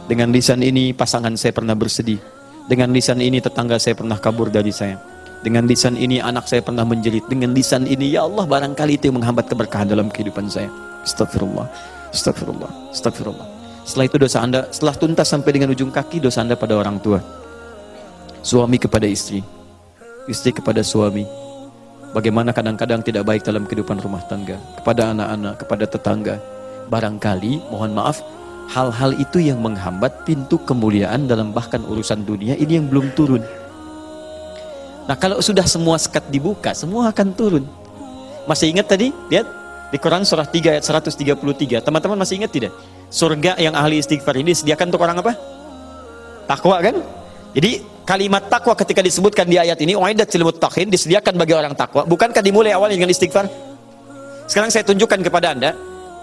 dengan 0.03 0.35
lisan 0.35 0.59
ini 0.59 0.91
pasangan 0.91 1.31
saya 1.39 1.55
pernah 1.55 1.71
bersedih. 1.71 2.19
Dengan 2.67 2.91
lisan 2.91 3.23
ini 3.23 3.39
tetangga 3.39 3.79
saya 3.79 3.95
pernah 3.95 4.19
kabur 4.19 4.51
dari 4.51 4.71
saya. 4.71 4.99
Dengan 5.43 5.63
lisan 5.63 5.95
ini 5.95 6.19
anak 6.19 6.47
saya 6.47 6.59
pernah 6.59 6.83
menjerit. 6.83 7.23
Dengan 7.31 7.55
lisan 7.55 7.87
ini 7.87 8.11
ya 8.11 8.27
Allah 8.27 8.43
barangkali 8.43 8.99
itu 8.99 9.15
menghambat 9.15 9.47
keberkahan 9.47 9.87
dalam 9.87 10.11
kehidupan 10.11 10.51
saya. 10.51 10.67
Astagfirullah. 11.07 11.67
Astagfirullah. 12.11 12.71
Astagfirullah. 12.91 13.47
Setelah 13.87 14.05
itu 14.07 14.17
dosa 14.19 14.37
anda, 14.43 14.67
setelah 14.71 14.95
tuntas 14.95 15.27
sampai 15.27 15.51
dengan 15.55 15.71
ujung 15.71 15.91
kaki 15.91 16.19
dosa 16.19 16.43
anda 16.43 16.59
pada 16.59 16.75
orang 16.75 16.99
tua. 16.99 17.23
Suami 18.43 18.75
kepada 18.75 19.07
istri. 19.07 19.39
Istri 20.27 20.59
kepada 20.59 20.83
suami. 20.83 21.23
Bagaimana 22.13 22.53
kadang-kadang 22.53 23.01
tidak 23.01 23.25
baik 23.25 23.41
dalam 23.41 23.65
kehidupan 23.65 23.97
rumah 23.97 24.21
tangga. 24.29 24.61
Kepada 24.77 25.17
anak-anak, 25.17 25.65
kepada 25.65 25.85
tetangga. 25.89 26.35
Barangkali, 26.85 27.57
mohon 27.73 27.97
maaf, 27.97 28.21
hal-hal 28.69 29.17
itu 29.17 29.41
yang 29.41 29.57
menghambat 29.57 30.21
pintu 30.21 30.61
kemuliaan 30.61 31.25
dalam 31.25 31.49
bahkan 31.49 31.81
urusan 31.81 32.21
dunia 32.21 32.53
ini 32.53 32.77
yang 32.77 32.85
belum 32.85 33.17
turun. 33.17 33.41
Nah 35.09 35.17
kalau 35.17 35.41
sudah 35.41 35.65
semua 35.65 35.97
sekat 35.97 36.29
dibuka, 36.29 36.71
semua 36.77 37.09
akan 37.09 37.33
turun. 37.33 37.65
Masih 38.45 38.69
ingat 38.69 38.93
tadi? 38.93 39.09
Lihat 39.33 39.47
di 39.89 39.97
Quran 39.97 40.21
surah 40.21 40.45
3 40.45 40.79
ayat 40.79 40.85
133. 40.85 41.81
Teman-teman 41.81 42.17
masih 42.21 42.37
ingat 42.37 42.53
tidak? 42.53 42.71
Surga 43.09 43.57
yang 43.57 43.73
ahli 43.73 43.99
istighfar 43.99 44.37
ini 44.37 44.53
disediakan 44.53 44.93
untuk 44.93 45.01
orang 45.01 45.17
apa? 45.17 45.33
Takwa 46.45 46.77
kan? 46.77 47.22
Jadi 47.53 47.85
kalimat 48.01 48.49
takwa 48.49 48.73
ketika 48.73 49.05
disebutkan 49.05 49.45
di 49.45 49.61
ayat 49.61 49.77
ini, 49.77 49.93
waidat 49.93 50.29
muttaqin 50.41 50.89
disediakan 50.89 51.37
bagi 51.37 51.53
orang 51.53 51.77
takwa. 51.77 52.01
Bukankah 52.03 52.41
dimulai 52.41 52.73
awal 52.73 52.89
dengan 52.89 53.13
istighfar? 53.13 53.45
Sekarang 54.49 54.73
saya 54.73 54.81
tunjukkan 54.83 55.21
kepada 55.21 55.53
Anda, 55.53 55.71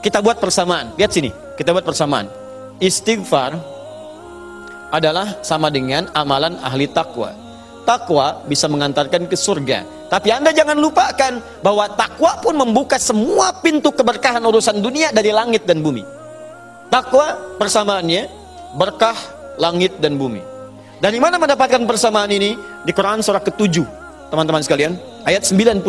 kita 0.03 0.19
buat 0.21 0.43
persamaan. 0.43 0.93
Lihat 0.99 1.13
sini, 1.15 1.31
kita 1.55 1.71
buat 1.71 1.87
persamaan. 1.87 2.27
Istighfar 2.83 3.55
adalah 4.91 5.39
sama 5.47 5.71
dengan 5.71 6.11
amalan 6.13 6.59
ahli 6.61 6.91
takwa. 6.91 7.31
Takwa 7.87 8.43
bisa 8.45 8.67
mengantarkan 8.67 9.31
ke 9.31 9.39
surga. 9.39 10.11
Tapi 10.11 10.35
Anda 10.35 10.51
jangan 10.51 10.75
lupakan 10.83 11.63
bahwa 11.63 11.87
takwa 11.95 12.43
pun 12.43 12.59
membuka 12.59 12.99
semua 12.99 13.55
pintu 13.63 13.95
keberkahan 13.95 14.43
urusan 14.43 14.83
dunia 14.83 15.15
dari 15.15 15.31
langit 15.31 15.63
dan 15.63 15.79
bumi. 15.79 16.03
Takwa 16.91 17.39
persamaannya 17.55 18.27
berkah 18.75 19.15
langit 19.55 20.03
dan 20.03 20.19
bumi. 20.19 20.50
Dari 21.01 21.17
mana 21.17 21.41
mendapatkan 21.41 21.81
persamaan 21.89 22.29
ini? 22.29 22.61
Di 22.85 22.93
Quran 22.93 23.25
surah 23.25 23.41
ke-7, 23.41 23.81
teman-teman 24.29 24.61
sekalian, 24.61 25.01
ayat 25.25 25.49
96. 25.49 25.81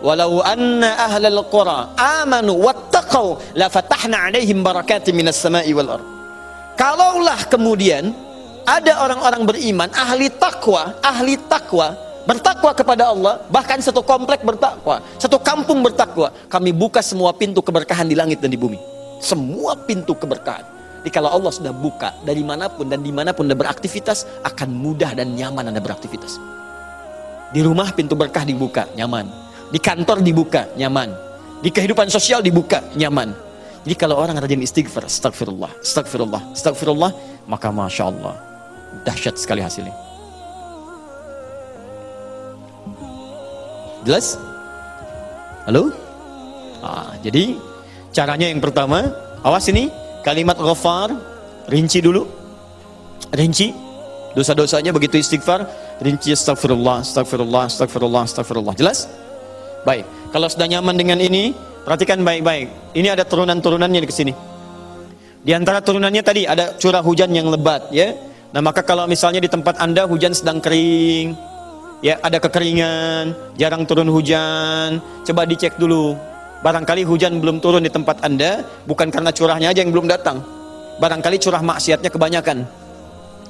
Walau 0.00 0.40
anna 0.40 0.96
ahlal 0.96 1.44
qura 1.52 1.92
amanu 1.94 2.56
wattaqau 2.56 3.36
la 3.52 3.68
fatahna 3.68 4.32
alaihim 4.32 4.64
barakatim 4.64 5.12
minas 5.12 5.36
sama'i 5.36 5.76
wal 5.76 6.00
ard. 6.00 6.04
Kalaulah 6.74 7.44
kemudian 7.52 8.16
ada 8.64 8.96
orang-orang 9.04 9.44
beriman, 9.44 9.92
ahli 9.92 10.32
takwa, 10.40 10.96
ahli 11.04 11.36
takwa, 11.44 11.92
bertakwa 12.24 12.72
kepada 12.72 13.12
Allah, 13.12 13.44
bahkan 13.52 13.76
satu 13.76 14.00
komplek 14.00 14.40
bertakwa, 14.40 15.04
satu 15.20 15.36
kampung 15.36 15.84
bertakwa, 15.84 16.32
kami 16.48 16.72
buka 16.72 17.04
semua 17.04 17.36
pintu 17.36 17.60
keberkahan 17.60 18.08
di 18.08 18.16
langit 18.16 18.40
dan 18.40 18.48
di 18.48 18.56
bumi. 18.56 18.80
Semua 19.20 19.76
pintu 19.76 20.16
keberkahan. 20.16 20.64
Jadi 21.02 21.10
kalau 21.10 21.34
Allah 21.34 21.50
sudah 21.50 21.74
buka 21.74 22.14
dari 22.22 22.46
mana 22.46 22.70
pun 22.70 22.86
dan 22.86 23.02
di 23.02 23.10
mana 23.10 23.34
pun 23.34 23.50
Anda 23.50 23.58
beraktivitas, 23.58 24.46
akan 24.46 24.70
mudah 24.70 25.18
dan 25.18 25.34
nyaman 25.34 25.74
Anda 25.74 25.82
beraktivitas. 25.82 26.38
Di 27.50 27.58
rumah 27.58 27.90
pintu 27.90 28.14
berkah 28.14 28.46
dibuka, 28.46 28.86
nyaman. 28.94 29.26
Di 29.74 29.82
kantor 29.82 30.22
dibuka, 30.22 30.70
nyaman. 30.78 31.10
Di 31.58 31.74
kehidupan 31.74 32.06
sosial 32.06 32.38
dibuka, 32.38 32.78
nyaman. 32.94 33.34
Jadi 33.82 33.98
kalau 33.98 34.14
orang 34.14 34.38
rajin 34.38 34.62
istighfar, 34.62 35.10
astagfirullah, 35.10 35.82
astagfirullah, 35.82 36.54
astagfirullah, 36.54 37.10
maka 37.50 37.74
masya 37.74 38.06
Allah, 38.06 38.38
dahsyat 39.02 39.34
sekali 39.42 39.58
hasilnya. 39.58 39.90
Jelas? 44.06 44.38
Halo? 45.66 45.90
Ah, 46.78 47.18
jadi 47.26 47.58
caranya 48.14 48.46
yang 48.46 48.62
pertama, 48.62 49.02
awas 49.42 49.66
ini 49.66 49.90
kalimat 50.22 50.56
ghafar, 50.56 51.14
rinci 51.68 51.98
dulu. 52.02 52.26
Rinci 53.32 53.72
dosa-dosanya 54.32 54.92
begitu 54.92 55.20
istighfar, 55.20 55.64
rinci 56.00 56.32
astagfirullah, 56.32 57.04
astagfirullah, 57.04 57.68
astagfirullah, 57.68 58.22
astagfirullah. 58.24 58.74
Jelas? 58.76 59.08
Baik. 59.84 60.06
Kalau 60.32 60.48
sudah 60.48 60.68
nyaman 60.70 60.96
dengan 60.96 61.18
ini, 61.20 61.52
perhatikan 61.84 62.22
baik-baik. 62.24 62.96
Ini 62.96 63.12
ada 63.12 63.26
turunan-turunannya 63.26 64.00
di 64.00 64.08
sini. 64.08 64.32
Di 65.42 65.52
antara 65.52 65.82
turunannya 65.82 66.22
tadi 66.22 66.46
ada 66.46 66.78
curah 66.78 67.02
hujan 67.02 67.34
yang 67.34 67.50
lebat, 67.50 67.90
ya. 67.90 68.14
Nah, 68.52 68.60
maka 68.60 68.84
kalau 68.84 69.08
misalnya 69.08 69.40
di 69.42 69.50
tempat 69.50 69.80
Anda 69.80 70.06
hujan 70.06 70.36
sedang 70.36 70.60
kering, 70.62 71.34
ya 72.04 72.20
ada 72.20 72.36
kekeringan, 72.36 73.56
jarang 73.56 73.82
turun 73.88 74.06
hujan, 74.12 75.00
coba 75.24 75.42
dicek 75.48 75.80
dulu. 75.80 76.14
Barangkali 76.62 77.02
hujan 77.02 77.42
belum 77.42 77.58
turun 77.58 77.82
di 77.82 77.90
tempat 77.90 78.22
Anda 78.22 78.62
bukan 78.86 79.10
karena 79.10 79.34
curahnya 79.34 79.74
aja 79.74 79.82
yang 79.82 79.90
belum 79.90 80.06
datang. 80.06 80.38
Barangkali 81.02 81.42
curah 81.42 81.58
maksiatnya 81.58 82.06
kebanyakan. 82.06 82.62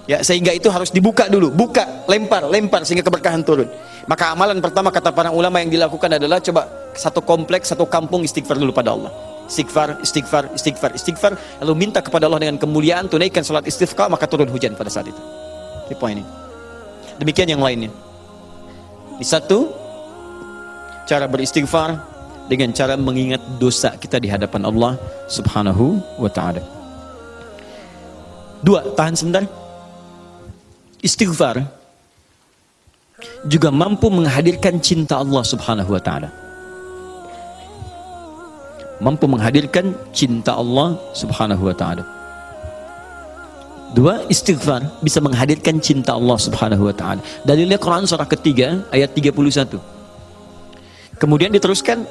Ya, 0.08 0.18
sehingga 0.24 0.50
itu 0.50 0.66
harus 0.66 0.90
dibuka 0.90 1.30
dulu, 1.30 1.52
buka, 1.52 2.08
lempar, 2.10 2.42
lempar 2.48 2.82
sehingga 2.82 3.06
keberkahan 3.06 3.44
turun. 3.46 3.68
Maka 4.10 4.34
amalan 4.34 4.58
pertama 4.58 4.90
kata 4.90 5.14
para 5.14 5.30
ulama 5.30 5.62
yang 5.62 5.70
dilakukan 5.70 6.18
adalah 6.18 6.42
coba 6.42 6.66
satu 6.96 7.22
kompleks, 7.22 7.70
satu 7.70 7.86
kampung 7.86 8.26
istighfar 8.26 8.58
dulu 8.58 8.74
pada 8.74 8.96
Allah. 8.96 9.12
Istighfar, 9.46 10.02
istighfar, 10.02 10.44
istighfar, 10.56 10.90
istighfar, 10.96 11.32
lalu 11.62 11.86
minta 11.86 12.02
kepada 12.02 12.26
Allah 12.26 12.42
dengan 12.42 12.58
kemuliaan, 12.58 13.06
tunaikan 13.06 13.44
salat 13.46 13.68
istighfar, 13.68 14.10
maka 14.10 14.26
turun 14.26 14.48
hujan 14.50 14.74
pada 14.74 14.90
saat 14.90 15.06
itu. 15.06 15.22
Ini 15.86 15.94
poin 16.00 16.18
ini. 16.18 16.24
Demikian 17.20 17.54
yang 17.54 17.62
lainnya. 17.62 17.92
Di 19.20 19.26
satu, 19.28 19.70
cara 21.06 21.30
beristighfar 21.30 22.11
dengan 22.52 22.68
cara 22.76 23.00
mengingat 23.00 23.40
dosa 23.56 23.96
kita 23.96 24.20
di 24.20 24.28
hadapan 24.28 24.68
Allah 24.68 25.00
Subhanahu 25.32 25.96
wa 26.20 26.28
taala. 26.28 26.60
Dua, 28.60 28.84
tahan 28.92 29.16
sebentar. 29.16 29.48
Istighfar 31.00 31.64
juga 33.48 33.72
mampu 33.72 34.12
menghadirkan 34.12 34.76
cinta 34.84 35.16
Allah 35.16 35.42
Subhanahu 35.42 35.96
wa 35.96 36.02
taala 36.04 36.42
mampu 39.02 39.26
menghadirkan 39.26 39.98
cinta 40.14 40.54
Allah 40.54 40.94
Subhanahu 41.10 41.66
wa 41.66 41.74
taala. 41.74 42.06
Dua, 43.92 44.24
istighfar 44.30 45.04
bisa 45.04 45.20
menghadirkan 45.20 45.82
cinta 45.82 46.14
Allah 46.14 46.38
Subhanahu 46.38 46.88
wa 46.88 46.94
taala. 46.94 47.20
Dalilnya 47.42 47.76
Quran 47.76 48.06
surah 48.06 48.24
ketiga 48.30 48.86
ayat 48.94 49.10
31. 49.12 49.76
Kemudian 51.18 51.50
diteruskan 51.52 52.06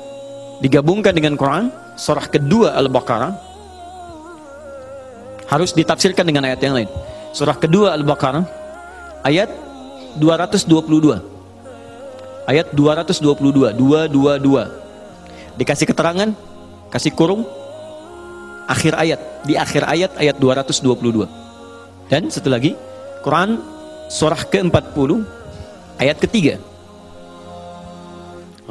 digabungkan 0.61 1.11
dengan 1.11 1.35
Quran 1.35 1.73
surah 1.97 2.29
kedua 2.29 2.77
Al-Baqarah 2.77 3.51
harus 5.51 5.75
ditafsirkan 5.75 6.23
dengan 6.23 6.47
ayat 6.47 6.63
yang 6.63 6.77
lain. 6.77 6.87
Surah 7.35 7.59
kedua 7.59 7.91
Al-Baqarah 7.97 8.45
ayat 9.27 9.51
222. 10.15 11.19
Ayat 12.47 12.71
222, 12.73 13.75
222. 13.75 15.59
Dikasih 15.59 15.87
keterangan, 15.91 16.31
kasih 16.87 17.11
kurung 17.11 17.43
akhir 18.71 18.95
ayat, 18.95 19.19
di 19.43 19.59
akhir 19.59 19.83
ayat 19.83 20.15
ayat 20.15 20.39
222. 20.39 21.27
Dan 22.07 22.31
satu 22.31 22.47
lagi, 22.47 22.79
Quran 23.23 23.59
surah 24.07 24.43
ke-40 24.47 25.23
ayat 25.99 26.17
ketiga. 26.19 26.59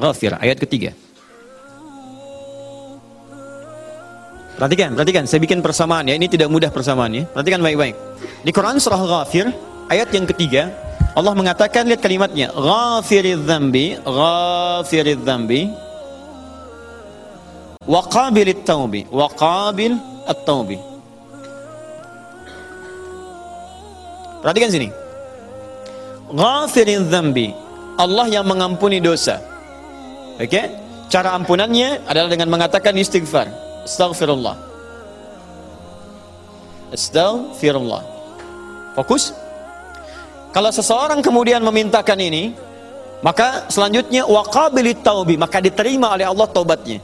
Ghafir 0.00 0.32
ayat 0.40 0.56
ketiga. 0.56 0.96
Perhatikan, 4.60 4.92
perhatikan, 4.92 5.24
saya 5.24 5.40
bikin 5.40 5.64
persamaan 5.64 6.04
ya. 6.04 6.20
Ini 6.20 6.28
tidak 6.28 6.52
mudah 6.52 6.68
persamaan 6.68 7.08
ya. 7.16 7.24
Perhatikan 7.32 7.64
baik-baik. 7.64 7.96
Di 8.44 8.52
Quran 8.52 8.76
surah 8.76 9.00
Ghafir, 9.00 9.48
ayat 9.88 10.12
yang 10.12 10.28
ketiga, 10.28 10.68
Allah 11.16 11.32
mengatakan 11.32 11.88
lihat 11.88 12.04
kalimatnya, 12.04 12.52
Ghafiriz 12.52 13.40
dzambi, 13.40 13.96
ghafiriz 14.04 15.16
dzambi, 15.24 15.72
wa 17.88 18.04
qabilit 18.04 18.60
taubi, 18.68 19.08
wa 19.08 19.32
qabil 19.32 19.96
at-taubi. 20.28 20.76
Perhatikan 24.44 24.68
sini. 24.68 24.92
Ghafiriz 26.36 27.08
dzambi, 27.08 27.56
Allah 27.96 28.28
yang 28.28 28.44
mengampuni 28.44 29.00
dosa. 29.00 29.40
Oke? 30.36 30.52
Okay? 30.52 30.64
Cara 31.08 31.32
ampunannya 31.32 32.04
adalah 32.04 32.28
dengan 32.28 32.52
mengatakan 32.52 32.92
istighfar. 33.00 33.69
Astaghfirullah. 33.90 34.54
Astaghfirullah. 36.94 38.02
Fokus. 38.94 39.34
Kalau 40.54 40.70
seseorang 40.70 41.18
kemudian 41.18 41.58
memintakan 41.66 42.18
ini, 42.22 42.54
maka 43.26 43.66
selanjutnya 43.66 44.30
waqabilit 44.30 45.02
taubi, 45.02 45.34
maka 45.34 45.58
diterima 45.58 46.14
oleh 46.14 46.22
Allah 46.22 46.46
taubatnya. 46.46 47.02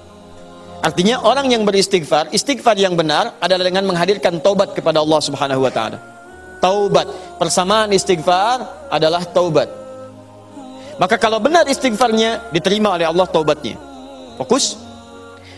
Artinya 0.79 1.19
orang 1.27 1.51
yang 1.51 1.67
beristighfar, 1.67 2.31
istighfar 2.31 2.79
yang 2.79 2.95
benar 2.95 3.35
adalah 3.43 3.67
dengan 3.67 3.83
menghadirkan 3.91 4.39
taubat 4.39 4.71
kepada 4.71 5.03
Allah 5.03 5.19
Subhanahu 5.19 5.67
wa 5.67 5.73
taala. 5.75 5.99
Taubat, 6.63 7.11
persamaan 7.43 7.91
istighfar 7.91 8.63
adalah 8.95 9.27
taubat. 9.27 9.67
Maka 11.03 11.19
kalau 11.19 11.43
benar 11.43 11.67
istighfarnya 11.67 12.55
diterima 12.55 12.95
oleh 12.95 13.11
Allah 13.11 13.27
taubatnya. 13.27 13.75
Fokus. 14.39 14.86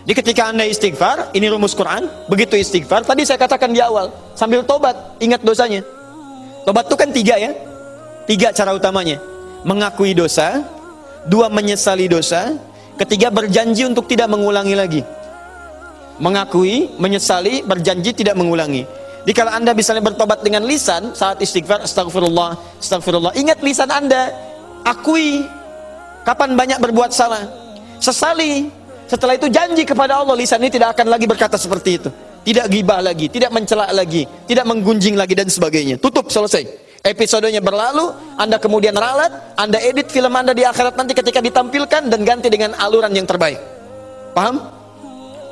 Jadi 0.09 0.25
ketika 0.25 0.49
anda 0.49 0.65
istighfar, 0.65 1.37
ini 1.37 1.53
rumus 1.53 1.77
Quran, 1.77 2.09
begitu 2.33 2.57
istighfar, 2.57 3.05
tadi 3.05 3.29
saya 3.29 3.37
katakan 3.37 3.77
di 3.77 3.85
awal, 3.85 4.09
sambil 4.33 4.65
tobat, 4.65 4.97
ingat 5.21 5.45
dosanya. 5.45 5.85
Tobat 6.65 6.89
itu 6.89 6.97
kan 6.97 7.13
tiga 7.13 7.37
ya, 7.37 7.53
tiga 8.25 8.49
cara 8.57 8.73
utamanya. 8.73 9.21
Mengakui 9.69 10.17
dosa, 10.17 10.65
dua 11.29 11.53
menyesali 11.53 12.09
dosa, 12.09 12.57
ketiga 12.97 13.29
berjanji 13.29 13.85
untuk 13.85 14.09
tidak 14.09 14.33
mengulangi 14.33 14.73
lagi. 14.73 15.05
Mengakui, 16.25 16.89
menyesali, 16.97 17.61
berjanji 17.69 18.17
tidak 18.17 18.33
mengulangi. 18.33 18.89
Jadi 19.29 19.37
kalau 19.37 19.53
anda 19.53 19.77
misalnya 19.77 20.09
bertobat 20.09 20.41
dengan 20.41 20.65
lisan 20.65 21.13
saat 21.13 21.37
istighfar, 21.45 21.85
astagfirullah, 21.85 22.81
astagfirullah, 22.81 23.37
ingat 23.37 23.61
lisan 23.61 23.93
anda, 23.93 24.33
akui 24.89 25.45
kapan 26.25 26.57
banyak 26.57 26.81
berbuat 26.81 27.13
salah, 27.13 27.45
sesali, 28.01 28.78
setelah 29.09 29.35
itu 29.41 29.49
janji 29.49 29.89
kepada 29.89 30.21
Allah 30.21 30.37
lisan 30.37 30.61
ini 30.61 30.69
tidak 30.69 30.93
akan 30.93 31.09
lagi 31.09 31.25
berkata 31.25 31.57
seperti 31.57 31.91
itu. 31.97 32.11
Tidak 32.45 32.65
gibah 32.69 33.01
lagi, 33.01 33.29
tidak 33.29 33.51
mencela 33.53 33.89
lagi, 33.93 34.29
tidak 34.45 34.65
menggunjing 34.69 35.17
lagi 35.17 35.33
dan 35.33 35.49
sebagainya. 35.49 35.97
Tutup 35.97 36.29
selesai. 36.29 36.65
Episodenya 37.01 37.65
berlalu, 37.65 38.13
Anda 38.37 38.61
kemudian 38.61 38.93
ralat, 38.93 39.57
Anda 39.57 39.81
edit 39.81 40.13
film 40.13 40.33
Anda 40.33 40.53
di 40.53 40.65
akhirat 40.65 40.97
nanti 40.97 41.17
ketika 41.17 41.41
ditampilkan 41.41 42.13
dan 42.13 42.21
ganti 42.25 42.53
dengan 42.53 42.77
aluran 42.77 43.13
yang 43.17 43.25
terbaik. 43.25 43.57
Paham? 44.37 44.61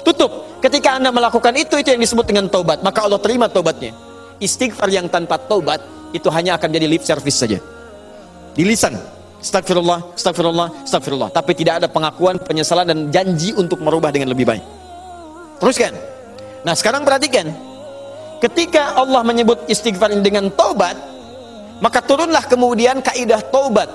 Tutup. 0.05 0.61
Ketika 0.61 1.01
Anda 1.01 1.09
melakukan 1.13 1.57
itu, 1.57 1.81
itu 1.81 1.89
yang 1.97 2.03
disebut 2.03 2.29
dengan 2.29 2.49
taubat. 2.53 2.85
Maka 2.85 3.09
Allah 3.09 3.21
terima 3.21 3.49
taubatnya. 3.49 3.97
Istighfar 4.37 4.93
yang 4.93 5.09
tanpa 5.09 5.41
taubat, 5.41 5.81
itu 6.13 6.29
hanya 6.29 6.61
akan 6.61 6.69
jadi 6.69 6.87
lip 6.89 7.05
service 7.05 7.41
saja. 7.41 7.59
Di 8.57 8.63
lisan, 8.65 8.97
Astagfirullah, 9.47 10.19
astagfirullah, 10.19 10.69
astagfirullah. 10.83 11.31
Tapi 11.31 11.55
tidak 11.55 11.79
ada 11.79 11.87
pengakuan, 11.87 12.35
penyesalan 12.43 12.83
dan 12.83 12.99
janji 13.15 13.55
untuk 13.55 13.79
merubah 13.79 14.11
dengan 14.11 14.35
lebih 14.35 14.43
baik. 14.43 14.65
Teruskan. 15.63 15.95
Nah 16.67 16.75
sekarang 16.75 17.07
perhatikan. 17.07 17.55
Ketika 18.43 18.99
Allah 18.99 19.23
menyebut 19.23 19.71
istighfar 19.71 20.11
dengan 20.19 20.51
taubat, 20.51 20.99
maka 21.79 22.03
turunlah 22.03 22.43
kemudian 22.51 22.99
kaidah 22.99 23.39
taubat. 23.47 23.87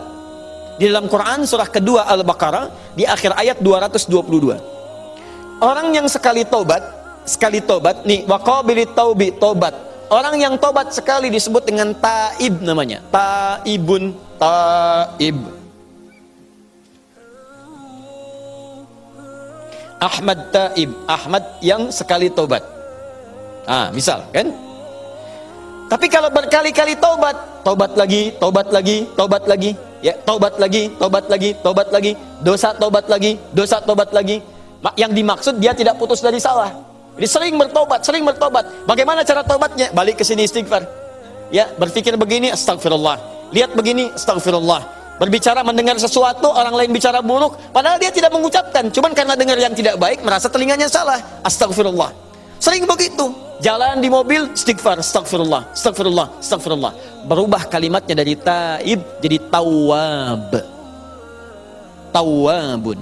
Di 0.80 0.88
dalam 0.88 1.12
Quran 1.12 1.44
surah 1.44 1.68
kedua 1.68 2.08
Al-Baqarah 2.08 2.96
di 2.96 3.04
akhir 3.04 3.36
ayat 3.36 3.60
222. 3.60 4.56
Orang 5.62 5.92
yang 5.92 6.08
sekali 6.08 6.48
taubat, 6.48 6.80
sekali 7.28 7.60
taubat, 7.60 8.08
nih 8.08 8.24
waqabili 8.24 8.88
taubi 8.96 9.36
taubat. 9.36 9.91
Orang 10.12 10.36
yang 10.36 10.60
taubat 10.60 10.92
sekali 10.92 11.32
disebut 11.32 11.64
dengan 11.64 11.96
taib 11.96 12.60
namanya. 12.60 13.00
Taibun 13.16 14.12
Taib. 14.36 15.40
Ahmad 20.04 20.40
Taib. 20.52 20.92
Ahmad 21.08 21.44
yang 21.64 21.88
sekali 21.96 22.28
tobat. 22.28 22.60
Ah 23.64 23.88
misal 23.96 24.28
kan? 24.36 24.52
Tapi 25.88 26.12
kalau 26.12 26.28
berkali-kali 26.28 27.00
tobat 27.00 27.64
tobat 27.64 27.96
lagi 27.96 28.36
tobat 28.36 28.68
lagi 28.68 29.08
tobat 29.16 29.48
lagi. 29.48 29.72
Ya 30.04 30.12
tobat 30.28 30.60
lagi 30.60 30.92
tobat 31.00 31.32
lagi 31.32 31.56
tobat 31.64 31.88
lagi. 31.88 32.20
Dosa 32.44 32.76
tobat 32.76 33.08
lagi 33.08 33.40
dosa 33.56 33.80
tobat 33.80 34.12
lagi. 34.12 34.44
Yang 35.00 35.12
dimaksud 35.24 35.56
dia 35.64 35.72
tidak 35.72 35.96
putus 35.96 36.20
dari 36.20 36.36
salah 36.36 36.91
jadi 37.20 37.28
sering 37.28 37.56
bertobat 37.60 38.00
sering 38.04 38.24
bertobat 38.24 38.64
bagaimana 38.88 39.26
cara 39.26 39.42
tobatnya 39.44 39.90
balik 39.92 40.20
ke 40.20 40.24
sini 40.24 40.48
istighfar 40.48 40.88
ya 41.52 41.68
berpikir 41.76 42.16
begini 42.16 42.52
astagfirullah 42.52 43.42
lihat 43.52 43.76
begini, 43.76 44.10
astagfirullah. 44.16 45.00
Berbicara 45.22 45.62
mendengar 45.62 46.02
sesuatu, 46.02 46.50
orang 46.50 46.74
lain 46.74 46.90
bicara 46.90 47.22
buruk, 47.22 47.54
padahal 47.70 48.02
dia 48.02 48.10
tidak 48.10 48.34
mengucapkan. 48.34 48.90
Cuman 48.90 49.14
karena 49.14 49.38
dengar 49.38 49.54
yang 49.62 49.76
tidak 49.78 50.02
baik, 50.02 50.26
merasa 50.26 50.50
telinganya 50.50 50.90
salah. 50.90 51.22
Astagfirullah. 51.46 52.10
Sering 52.58 52.90
begitu. 52.90 53.30
Jalan 53.62 54.02
di 54.02 54.10
mobil, 54.10 54.50
istighfar, 54.50 54.98
astagfirullah, 54.98 55.70
astagfirullah, 55.78 56.42
astagfirullah. 56.42 56.94
Berubah 57.30 57.70
kalimatnya 57.70 58.18
dari 58.18 58.34
taib 58.34 59.06
jadi 59.22 59.38
tawab. 59.54 60.58
Tawabun. 62.10 63.00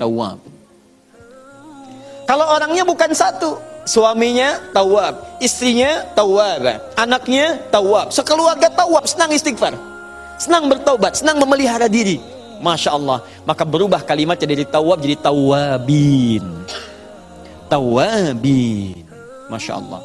Tawab. 0.00 0.43
Kalau 2.24 2.46
orangnya 2.56 2.88
bukan 2.88 3.12
satu, 3.12 3.60
suaminya 3.84 4.56
tawab, 4.72 5.40
istrinya 5.44 6.08
tawab, 6.16 6.80
anaknya 6.96 7.60
tawab, 7.68 8.08
sekeluarga 8.08 8.72
tawab, 8.72 9.04
senang 9.04 9.30
istighfar, 9.32 9.76
senang 10.40 10.72
bertobat, 10.72 11.20
senang 11.20 11.36
memelihara 11.36 11.84
diri. 11.84 12.16
Masya 12.64 12.96
Allah, 12.96 13.20
maka 13.44 13.68
berubah 13.68 14.00
kalimatnya 14.00 14.56
dari 14.56 14.64
tawab 14.64 15.04
jadi 15.04 15.20
tawabin. 15.20 16.44
Tawabin. 17.68 19.04
Masya 19.52 19.72
Allah. 19.76 20.00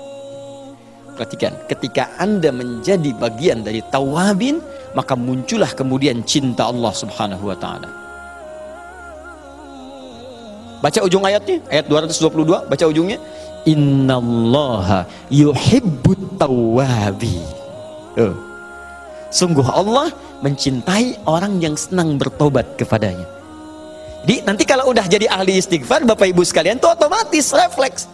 Perhatikan, 1.15 1.55
ketika 1.71 2.11
anda 2.19 2.51
menjadi 2.51 3.15
bagian 3.15 3.63
dari 3.63 3.79
tawabin, 3.87 4.59
maka 4.95 5.15
muncullah 5.15 5.71
kemudian 5.71 6.23
cinta 6.27 6.67
Allah 6.67 6.91
subhanahu 6.91 7.51
wa 7.51 7.57
ta'ala. 7.59 7.98
Baca 10.79 10.99
ujung 11.03 11.23
ayatnya, 11.27 11.59
ayat 11.67 11.85
222, 11.91 12.71
baca 12.71 12.85
ujungnya. 12.87 13.19
Innallaha 13.67 15.03
yuhibbut 15.27 16.39
tawabi. 16.39 17.43
Oh. 18.15 18.35
Sungguh 19.29 19.67
Allah 19.67 20.09
mencintai 20.39 21.19
orang 21.27 21.59
yang 21.59 21.75
senang 21.75 22.15
bertobat 22.15 22.79
kepadanya. 22.79 23.27
Jadi 24.23 24.35
nanti 24.47 24.63
kalau 24.63 24.91
udah 24.91 25.05
jadi 25.07 25.27
ahli 25.31 25.59
istighfar 25.59 26.03
Bapak 26.07 26.31
Ibu 26.31 26.43
sekalian 26.43 26.79
itu 26.79 26.87
otomatis 26.87 27.51
refleks. 27.51 28.07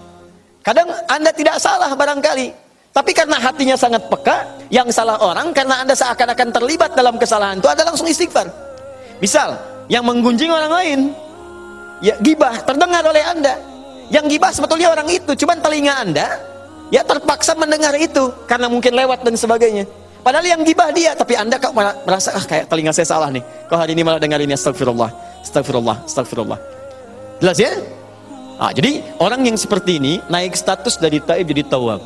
Kadang 0.66 0.90
Anda 1.06 1.30
tidak 1.30 1.62
salah 1.62 1.94
barangkali, 1.94 2.50
tapi 2.90 3.12
karena 3.14 3.38
hatinya 3.38 3.78
sangat 3.78 4.10
peka, 4.10 4.66
yang 4.74 4.90
salah 4.90 5.22
orang 5.22 5.54
karena 5.54 5.86
Anda 5.86 5.94
seakan-akan 5.94 6.50
terlibat 6.50 6.98
dalam 6.98 7.22
kesalahan 7.22 7.62
itu 7.62 7.70
ada 7.70 7.86
langsung 7.86 8.10
istighfar. 8.10 8.50
Misal, 9.22 9.62
yang 9.92 10.02
menggunjing 10.08 10.50
orang 10.50 10.74
lain, 10.74 11.00
ya 12.00 12.16
gibah 12.20 12.64
terdengar 12.64 13.04
oleh 13.06 13.24
Anda, 13.24 13.56
yang 14.12 14.26
gibah 14.28 14.52
sebetulnya 14.52 14.92
orang 14.92 15.08
itu, 15.12 15.32
cuman 15.36 15.60
telinga 15.60 15.94
Anda 16.02 16.28
ya 16.94 17.02
terpaksa 17.02 17.58
mendengar 17.58 17.94
itu 17.98 18.30
karena 18.46 18.70
mungkin 18.70 18.94
lewat 18.94 19.26
dan 19.26 19.36
sebagainya. 19.38 19.86
Padahal 20.26 20.58
yang 20.58 20.62
gibah 20.66 20.90
dia, 20.90 21.14
tapi 21.14 21.38
anda 21.38 21.62
kok 21.62 21.70
merasa 21.78 22.34
ah, 22.34 22.42
kayak 22.42 22.66
telinga 22.66 22.90
saya 22.90 23.06
salah 23.06 23.30
nih. 23.30 23.46
Kok 23.70 23.78
hari 23.78 23.94
ini 23.94 24.02
malah 24.02 24.18
dengar 24.18 24.42
ini 24.42 24.58
astagfirullah, 24.58 25.14
astagfirullah, 25.46 26.02
astagfirullah. 26.02 26.58
Jelas 27.38 27.58
ya? 27.62 27.78
Ah, 28.58 28.74
jadi 28.74 29.06
orang 29.22 29.46
yang 29.46 29.54
seperti 29.54 30.02
ini 30.02 30.18
naik 30.26 30.58
status 30.58 30.98
dari 30.98 31.22
taib 31.22 31.46
jadi 31.46 31.70
tawab. 31.70 32.02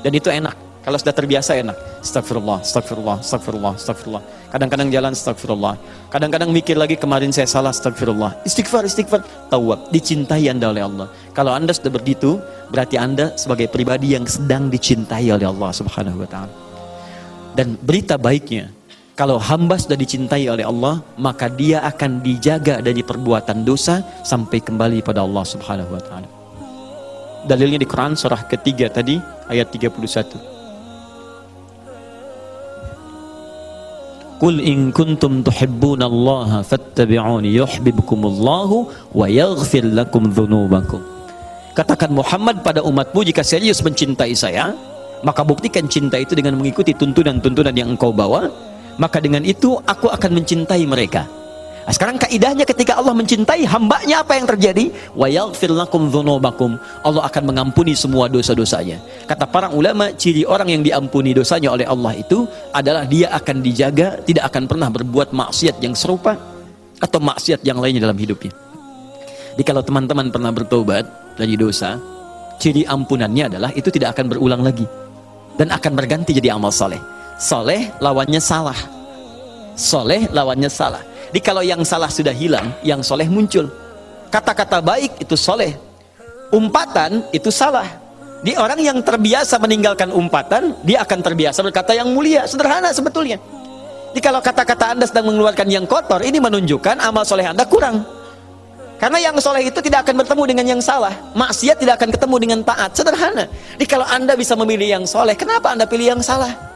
Dan 0.00 0.16
itu 0.16 0.32
enak. 0.32 0.69
Kalau 0.80 0.96
sudah 0.96 1.12
terbiasa 1.12 1.60
enak. 1.60 1.76
Astagfirullah, 2.00 2.64
astagfirullah, 2.64 3.16
astagfirullah, 3.20 3.72
astagfirullah. 3.76 4.22
Kadang-kadang 4.48 4.88
jalan 4.88 5.12
astagfirullah. 5.12 5.74
Kadang-kadang 6.08 6.48
mikir 6.48 6.72
lagi 6.80 6.96
kemarin 6.96 7.28
saya 7.28 7.44
salah 7.44 7.68
astagfirullah. 7.68 8.40
Istighfar, 8.48 8.88
istighfar. 8.88 9.20
Tawab, 9.52 9.92
dicintai 9.92 10.48
Anda 10.48 10.72
oleh 10.72 10.80
Allah. 10.88 11.12
Kalau 11.36 11.52
Anda 11.52 11.76
sudah 11.76 11.92
begitu, 11.92 12.40
berarti 12.72 12.96
Anda 12.96 13.36
sebagai 13.36 13.68
pribadi 13.68 14.16
yang 14.16 14.24
sedang 14.24 14.72
dicintai 14.72 15.28
oleh 15.28 15.44
Allah 15.44 15.68
Subhanahu 15.68 16.24
wa 16.24 16.28
taala. 16.28 16.54
Dan 17.52 17.76
berita 17.76 18.16
baiknya, 18.16 18.72
kalau 19.12 19.36
hamba 19.36 19.76
sudah 19.76 20.00
dicintai 20.00 20.48
oleh 20.48 20.64
Allah, 20.64 21.04
maka 21.20 21.52
dia 21.52 21.84
akan 21.84 22.24
dijaga 22.24 22.80
dari 22.80 23.04
perbuatan 23.04 23.68
dosa 23.68 24.00
sampai 24.24 24.64
kembali 24.64 25.04
pada 25.04 25.20
Allah 25.20 25.44
Subhanahu 25.44 25.92
wa 25.92 26.00
taala. 26.00 26.28
Dalilnya 27.44 27.76
di 27.76 27.84
Quran 27.84 28.16
surah 28.16 28.48
ketiga 28.48 28.88
tadi 28.88 29.20
ayat 29.52 29.68
31. 29.68 30.59
Qul 34.40 34.56
in 34.64 34.88
kuntum 34.88 35.44
tuhibbuna 35.44 36.08
Allah 36.08 36.64
fattabi'uni 36.64 37.52
yuhibbukumullahu 37.60 38.76
wa 39.12 39.26
yaghfir 39.28 39.84
lakum 39.84 40.32
dzunubakum. 40.32 41.04
Katakan 41.76 42.08
Muhammad 42.16 42.64
pada 42.64 42.80
umatmu 42.80 43.20
jika 43.20 43.44
serius 43.44 43.84
mencintai 43.84 44.32
saya, 44.32 44.72
maka 45.20 45.44
buktikan 45.44 45.84
cinta 45.86 46.16
itu 46.16 46.32
dengan 46.32 46.56
mengikuti 46.56 46.96
tuntunan-tuntunan 46.96 47.76
yang 47.76 47.92
engkau 47.92 48.12
bawa 48.12 48.48
maka 49.00 49.20
dengan 49.20 49.44
itu 49.44 49.76
aku 49.84 50.12
akan 50.12 50.40
mencintai 50.40 50.84
mereka 50.84 51.24
nah, 51.90 51.94
sekarang 51.98 52.16
kaidahnya 52.22 52.62
ketika 52.62 52.94
Allah 53.02 53.10
mencintai 53.18 53.66
hambanya 53.66 54.22
apa 54.22 54.38
yang 54.38 54.46
terjadi 54.46 54.94
wa 55.18 55.26
lakum 55.74 56.06
dzunubakum 56.06 56.78
Allah 57.02 57.26
akan 57.26 57.42
mengampuni 57.50 57.98
semua 57.98 58.30
dosa-dosanya 58.30 59.02
kata 59.26 59.50
para 59.50 59.74
ulama 59.74 60.14
ciri 60.14 60.46
orang 60.46 60.70
yang 60.70 60.82
diampuni 60.86 61.34
dosanya 61.34 61.74
oleh 61.74 61.90
Allah 61.90 62.14
itu 62.14 62.46
adalah 62.70 63.02
dia 63.10 63.34
akan 63.34 63.58
dijaga 63.58 64.22
tidak 64.22 64.54
akan 64.54 64.70
pernah 64.70 64.86
berbuat 64.86 65.34
maksiat 65.34 65.82
yang 65.82 65.98
serupa 65.98 66.38
atau 67.02 67.18
maksiat 67.18 67.66
yang 67.66 67.82
lainnya 67.82 68.06
dalam 68.06 68.14
hidupnya 68.14 68.54
jadi 69.58 69.66
kalau 69.66 69.82
teman-teman 69.82 70.30
pernah 70.30 70.54
bertobat 70.54 71.04
dari 71.34 71.58
dosa 71.58 71.98
ciri 72.62 72.86
ampunannya 72.86 73.50
adalah 73.50 73.74
itu 73.74 73.90
tidak 73.90 74.14
akan 74.14 74.30
berulang 74.30 74.62
lagi 74.62 74.86
dan 75.60 75.68
akan 75.72 75.92
berganti 75.92 76.32
jadi 76.32 76.56
amal 76.56 76.72
soleh. 76.72 76.96
Soleh 77.36 77.92
lawannya 78.00 78.40
salah. 78.40 78.76
Soleh 79.76 80.24
lawannya 80.32 80.72
salah. 80.72 81.04
Jadi 81.30 81.40
kalau 81.46 81.62
yang 81.62 81.86
salah 81.86 82.10
sudah 82.10 82.34
hilang, 82.34 82.74
yang 82.82 83.06
soleh 83.06 83.30
muncul. 83.30 83.70
Kata-kata 84.34 84.82
baik 84.82 85.22
itu 85.22 85.38
soleh. 85.38 85.78
Umpatan 86.50 87.22
itu 87.30 87.54
salah. 87.54 87.86
Di 88.42 88.58
orang 88.58 88.82
yang 88.82 88.98
terbiasa 88.98 89.62
meninggalkan 89.62 90.10
umpatan, 90.10 90.74
dia 90.82 91.06
akan 91.06 91.18
terbiasa 91.22 91.62
berkata 91.62 91.94
yang 91.94 92.10
mulia. 92.10 92.50
Sederhana 92.50 92.90
sebetulnya. 92.90 93.38
Jadi 94.10 94.20
kalau 94.26 94.42
kata-kata 94.42 94.98
Anda 94.98 95.06
sedang 95.06 95.30
mengeluarkan 95.30 95.70
yang 95.70 95.86
kotor, 95.86 96.18
ini 96.26 96.42
menunjukkan 96.42 96.98
amal 96.98 97.22
soleh 97.22 97.46
Anda 97.46 97.62
kurang. 97.62 98.02
Karena 98.98 99.16
yang 99.16 99.38
soleh 99.38 99.64
itu 99.70 99.78
tidak 99.80 100.04
akan 100.04 100.26
bertemu 100.26 100.42
dengan 100.44 100.66
yang 100.76 100.82
salah. 100.82 101.14
Maksiat 101.32 101.80
tidak 101.80 102.02
akan 102.02 102.10
ketemu 102.12 102.36
dengan 102.36 102.58
taat. 102.60 102.92
Sederhana. 102.92 103.48
Jadi 103.78 103.86
kalau 103.88 104.04
anda 104.04 104.36
bisa 104.36 104.52
memilih 104.52 105.00
yang 105.00 105.04
soleh, 105.08 105.32
kenapa 105.32 105.72
anda 105.72 105.88
pilih 105.88 106.12
yang 106.12 106.20
salah? 106.20 106.69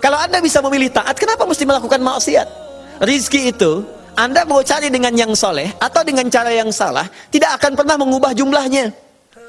Kalau 0.00 0.16
anda 0.16 0.40
bisa 0.40 0.64
memilih 0.64 0.88
taat, 0.88 1.16
kenapa 1.20 1.44
mesti 1.44 1.64
melakukan 1.68 2.00
maksiat? 2.00 2.48
Rizki 3.04 3.52
itu, 3.52 3.84
anda 4.16 4.48
mau 4.48 4.64
cari 4.64 4.88
dengan 4.88 5.12
yang 5.12 5.32
soleh 5.36 5.68
atau 5.76 6.00
dengan 6.04 6.26
cara 6.32 6.50
yang 6.52 6.72
salah, 6.72 7.06
tidak 7.28 7.60
akan 7.60 7.76
pernah 7.76 7.96
mengubah 8.00 8.32
jumlahnya. 8.32 8.92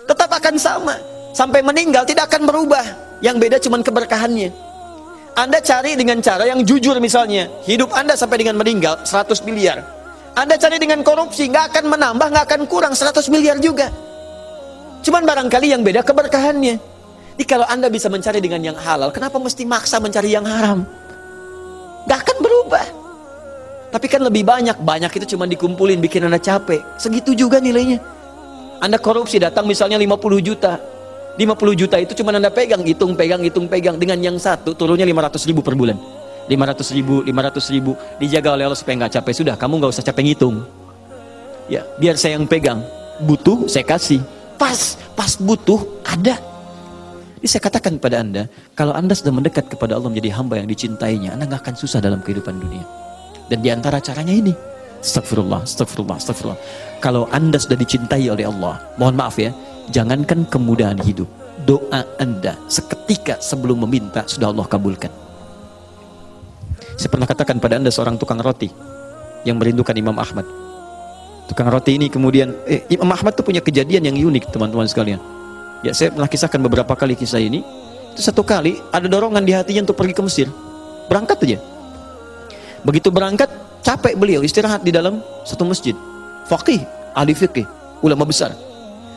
Tetap 0.08 0.28
akan 0.28 0.56
sama. 0.60 0.96
Sampai 1.32 1.64
meninggal 1.64 2.04
tidak 2.04 2.28
akan 2.28 2.44
berubah. 2.44 2.84
Yang 3.24 3.36
beda 3.40 3.58
cuma 3.64 3.80
keberkahannya. 3.80 4.52
Anda 5.40 5.64
cari 5.64 5.96
dengan 5.96 6.20
cara 6.20 6.44
yang 6.44 6.68
jujur 6.68 7.00
misalnya. 7.00 7.48
Hidup 7.64 7.96
Anda 7.96 8.20
sampai 8.20 8.44
dengan 8.44 8.60
meninggal 8.60 9.08
100 9.08 9.48
miliar 9.48 10.02
anda 10.32 10.56
cari 10.56 10.80
dengan 10.80 11.04
korupsi, 11.04 11.52
nggak 11.52 11.76
akan 11.76 11.86
menambah, 11.92 12.28
nggak 12.32 12.46
akan 12.48 12.62
kurang 12.72 12.96
100 12.96 13.28
miliar 13.28 13.60
juga. 13.60 13.92
Cuman 15.04 15.28
barangkali 15.28 15.76
yang 15.76 15.84
beda 15.84 16.08
keberkahannya. 16.08 16.91
Jadi 17.42 17.58
kalau 17.58 17.66
Anda 17.66 17.90
bisa 17.90 18.06
mencari 18.06 18.38
dengan 18.38 18.62
yang 18.62 18.78
halal, 18.78 19.10
kenapa 19.10 19.42
mesti 19.42 19.66
maksa 19.66 19.98
mencari 19.98 20.30
yang 20.30 20.46
haram? 20.46 20.86
Gak 22.06 22.22
akan 22.22 22.38
berubah. 22.38 22.86
Tapi 23.90 24.06
kan 24.06 24.22
lebih 24.22 24.46
banyak, 24.46 24.78
banyak 24.78 25.10
itu 25.18 25.34
cuma 25.34 25.50
dikumpulin, 25.50 25.98
bikin 25.98 26.22
Anda 26.22 26.38
capek. 26.38 27.02
Segitu 27.02 27.34
juga 27.34 27.58
nilainya. 27.58 27.98
Anda 28.78 29.02
korupsi 29.02 29.42
datang 29.42 29.66
misalnya 29.66 29.98
50 29.98 30.38
juta. 30.38 30.78
50 31.42 31.82
juta 31.82 31.98
itu 31.98 32.14
cuma 32.22 32.30
Anda 32.30 32.54
pegang, 32.54 32.86
hitung, 32.86 33.18
pegang, 33.18 33.42
hitung, 33.42 33.66
pegang. 33.66 33.98
Dengan 33.98 34.22
yang 34.22 34.38
satu 34.38 34.78
turunnya 34.78 35.10
500 35.10 35.42
ribu 35.50 35.66
per 35.66 35.74
bulan. 35.74 35.98
500 36.46 36.94
ribu, 36.94 37.26
500 37.26 37.74
ribu 37.74 37.98
dijaga 38.22 38.54
oleh 38.54 38.70
Allah 38.70 38.78
supaya 38.78 39.02
nggak 39.02 39.18
capek 39.18 39.34
sudah 39.34 39.58
kamu 39.58 39.82
nggak 39.82 39.94
usah 39.98 40.06
capek 40.06 40.30
ngitung 40.30 40.62
ya 41.70 41.82
biar 42.02 42.18
saya 42.22 42.36
yang 42.36 42.50
pegang 42.50 42.82
butuh 43.24 43.70
saya 43.70 43.86
kasih 43.86 44.20
pas 44.58 44.98
pas 45.14 45.38
butuh 45.38 45.86
ada 46.02 46.51
jadi 47.42 47.58
saya 47.58 47.62
katakan 47.66 47.98
kepada 47.98 48.22
anda 48.22 48.46
kalau 48.78 48.94
anda 48.94 49.18
sudah 49.18 49.34
mendekat 49.34 49.66
kepada 49.66 49.98
Allah 49.98 50.14
menjadi 50.14 50.38
hamba 50.38 50.62
yang 50.62 50.70
dicintainya 50.70 51.34
anda 51.34 51.50
nggak 51.50 51.66
akan 51.66 51.76
susah 51.76 51.98
dalam 51.98 52.22
kehidupan 52.22 52.62
dunia 52.62 52.86
dan 53.50 53.60
di 53.66 53.70
antara 53.74 53.98
caranya 53.98 54.32
ini 54.32 54.54
Astagfirullah, 55.02 55.66
astagfirullah, 55.66 56.16
astagfirullah. 56.22 56.60
Kalau 57.02 57.26
anda 57.34 57.58
sudah 57.58 57.74
dicintai 57.74 58.30
oleh 58.30 58.46
Allah, 58.46 58.78
mohon 59.02 59.18
maaf 59.18 59.42
ya, 59.42 59.50
jangankan 59.90 60.46
kemudahan 60.46 61.02
hidup, 61.02 61.26
doa 61.66 62.06
anda 62.22 62.54
seketika 62.70 63.42
sebelum 63.42 63.82
meminta 63.82 64.22
sudah 64.30 64.54
Allah 64.54 64.70
kabulkan. 64.70 65.10
Saya 67.02 67.10
pernah 67.10 67.26
katakan 67.26 67.58
pada 67.58 67.82
anda 67.82 67.90
seorang 67.90 68.22
tukang 68.22 68.38
roti 68.38 68.70
yang 69.42 69.58
merindukan 69.58 69.98
Imam 69.98 70.22
Ahmad. 70.22 70.46
Tukang 71.50 71.74
roti 71.74 71.98
ini 71.98 72.06
kemudian, 72.06 72.54
eh, 72.70 72.86
Imam 72.94 73.10
Ahmad 73.10 73.34
tuh 73.34 73.42
punya 73.42 73.66
kejadian 73.66 74.06
yang 74.06 74.14
unik 74.14 74.54
teman-teman 74.54 74.86
sekalian. 74.86 75.18
Ya 75.82 75.98
saya 75.98 76.14
pernah 76.14 76.30
kisahkan 76.30 76.62
beberapa 76.62 76.94
kali 76.94 77.18
kisah 77.18 77.42
ini. 77.42 77.66
Itu 78.14 78.22
satu 78.22 78.46
kali 78.46 78.78
ada 78.94 79.10
dorongan 79.10 79.42
di 79.42 79.54
hatinya 79.54 79.90
untuk 79.90 79.98
pergi 79.98 80.14
ke 80.14 80.22
Mesir. 80.22 80.48
Berangkat 81.10 81.42
aja. 81.42 81.58
Begitu 82.86 83.10
berangkat, 83.10 83.50
capek 83.82 84.14
beliau 84.18 84.42
istirahat 84.46 84.86
di 84.86 84.94
dalam 84.94 85.22
satu 85.46 85.66
masjid. 85.66 85.98
Fakih, 86.46 86.82
ahli 87.18 87.34
fikih, 87.34 87.66
ulama 88.06 88.26
besar. 88.26 88.54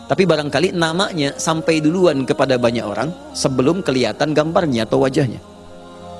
Tapi 0.04 0.28
barangkali 0.28 0.76
namanya 0.76 1.32
sampai 1.40 1.80
duluan 1.80 2.28
kepada 2.28 2.60
banyak 2.60 2.84
orang 2.84 3.08
sebelum 3.32 3.80
kelihatan 3.80 4.36
gambarnya 4.36 4.84
atau 4.84 5.00
wajahnya. 5.00 5.40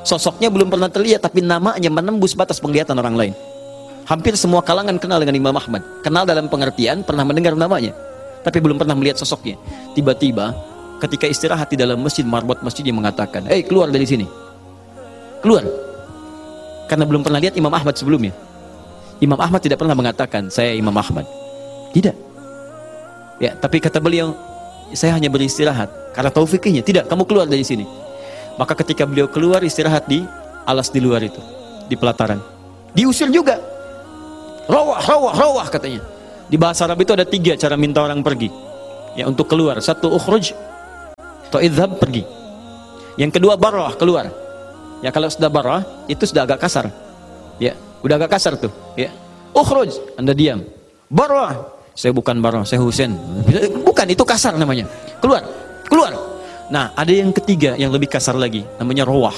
Sosoknya 0.05 0.53
belum 0.53 0.73
pernah 0.73 0.89
terlihat 0.89 1.25
tapi 1.25 1.41
namanya 1.41 1.89
menembus 1.89 2.37
batas 2.37 2.61
penglihatan 2.61 2.97
orang 2.97 3.17
lain. 3.17 3.35
Hampir 4.05 4.37
semua 4.37 4.61
kalangan 4.61 5.01
kenal 5.01 5.21
dengan 5.21 5.37
Imam 5.37 5.57
Ahmad. 5.57 5.81
Kenal 6.05 6.29
dalam 6.29 6.49
pengertian, 6.49 7.01
pernah 7.01 7.25
mendengar 7.25 7.57
namanya. 7.57 7.97
Tapi 8.45 8.61
belum 8.61 8.77
pernah 8.77 8.93
melihat 8.93 9.17
sosoknya. 9.17 9.57
Tiba-tiba 9.97 10.53
ketika 11.01 11.25
istirahat 11.25 11.73
di 11.73 11.81
dalam 11.81 11.97
masjid, 11.99 12.23
marbot 12.23 12.61
masjid 12.61 12.85
yang 12.85 13.01
mengatakan, 13.01 13.49
"Hei, 13.49 13.65
keluar 13.65 13.89
dari 13.89 14.05
sini." 14.05 14.29
Keluar. 15.41 15.65
Karena 16.87 17.09
belum 17.09 17.25
pernah 17.25 17.41
lihat 17.41 17.57
Imam 17.57 17.73
Ahmad 17.73 17.97
sebelumnya. 17.97 18.37
Imam 19.19 19.41
Ahmad 19.41 19.65
tidak 19.65 19.81
pernah 19.81 19.97
mengatakan, 19.97 20.53
"Saya 20.53 20.77
Imam 20.77 20.93
Ahmad." 20.93 21.25
Tidak. 21.97 22.17
Ya, 23.41 23.57
tapi 23.57 23.81
kata 23.81 23.99
beliau, 23.99 24.37
"Saya 24.93 25.17
hanya 25.17 25.33
beristirahat 25.33 25.89
karena 26.13 26.29
taufiknya." 26.29 26.85
Tidak, 26.85 27.09
kamu 27.09 27.25
keluar 27.25 27.49
dari 27.49 27.65
sini. 27.65 27.89
Maka 28.61 28.77
ketika 28.79 29.09
beliau 29.09 29.27
keluar 29.27 29.65
istirahat 29.65 30.05
di 30.07 30.23
alas 30.69 30.93
di 30.93 31.01
luar 31.01 31.25
itu, 31.25 31.41
di 31.89 31.97
pelataran. 31.97 32.39
Diusir 32.95 33.33
juga. 33.33 33.59
Rawah, 34.71 35.01
rawah, 35.03 35.33
rawah 35.35 35.67
katanya. 35.69 36.14
Di 36.55 36.61
bahasa 36.63 36.87
Arab 36.87 37.03
itu 37.03 37.11
ada 37.11 37.27
tiga 37.27 37.59
cara 37.59 37.75
minta 37.75 37.99
orang 37.99 38.23
pergi. 38.23 38.47
Ya 39.19 39.27
untuk 39.27 39.51
keluar. 39.51 39.75
Satu 39.83 40.07
ukhruj 40.15 40.55
atau 41.51 41.59
idhab 41.59 41.99
pergi. 41.99 42.23
Yang 43.19 43.43
kedua 43.43 43.59
barah 43.59 43.99
keluar. 43.99 44.31
Ya 45.03 45.11
kalau 45.11 45.27
sudah 45.27 45.51
barah 45.51 45.83
itu 46.07 46.23
sudah 46.23 46.47
agak 46.47 46.63
kasar. 46.63 46.95
Ya, 47.59 47.75
udah 48.07 48.23
agak 48.23 48.39
kasar 48.39 48.55
tuh. 48.55 48.71
Ya. 48.95 49.11
Ukhruj, 49.51 49.99
Anda 50.15 50.31
diam. 50.31 50.63
Barah, 51.11 51.75
saya 51.91 52.15
bukan 52.15 52.39
barah, 52.39 52.63
saya 52.63 52.79
Husain. 52.79 53.19
Bukan, 53.83 54.07
itu 54.15 54.23
kasar 54.23 54.55
namanya. 54.55 54.87
Keluar, 55.19 55.43
keluar. 55.91 56.15
Nah, 56.71 56.95
ada 56.95 57.11
yang 57.11 57.35
ketiga 57.35 57.75
yang 57.75 57.91
lebih 57.91 58.07
kasar 58.07 58.39
lagi, 58.39 58.63
namanya 58.79 59.03
rohwah. 59.03 59.35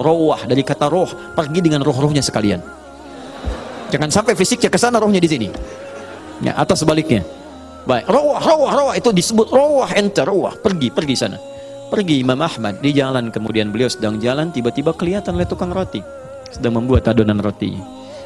Rohwah 0.00 0.48
dari 0.48 0.64
kata 0.64 0.88
roh, 0.88 1.08
pergi 1.36 1.60
dengan 1.60 1.84
roh-rohnya 1.84 2.24
sekalian. 2.24 2.64
Jangan 3.92 4.08
sampai 4.08 4.32
fisiknya 4.32 4.72
ke 4.72 4.80
sana, 4.80 4.96
rohnya 4.96 5.20
di 5.20 5.28
sini. 5.28 5.48
Ya, 6.44 6.52
atau 6.56 6.76
sebaliknya. 6.76 7.24
Baik, 7.86 8.10
rohwah, 8.10 8.42
rohwah, 8.42 8.72
rohwah 8.74 8.94
itu 8.98 9.14
disebut 9.14 9.46
rohwah 9.48 9.88
enter, 9.94 10.26
rohwah, 10.26 10.58
pergi, 10.58 10.90
pergi 10.90 11.14
sana. 11.14 11.38
Pergi 11.86 12.18
Imam 12.18 12.42
Ahmad 12.42 12.82
di 12.82 12.90
jalan 12.90 13.30
kemudian 13.30 13.70
beliau 13.70 13.86
sedang 13.86 14.18
jalan 14.18 14.50
tiba-tiba 14.50 14.90
kelihatan 14.90 15.38
oleh 15.38 15.46
tukang 15.46 15.70
roti 15.70 16.02
sedang 16.50 16.78
membuat 16.78 17.06
adonan 17.10 17.38
roti. 17.38 17.76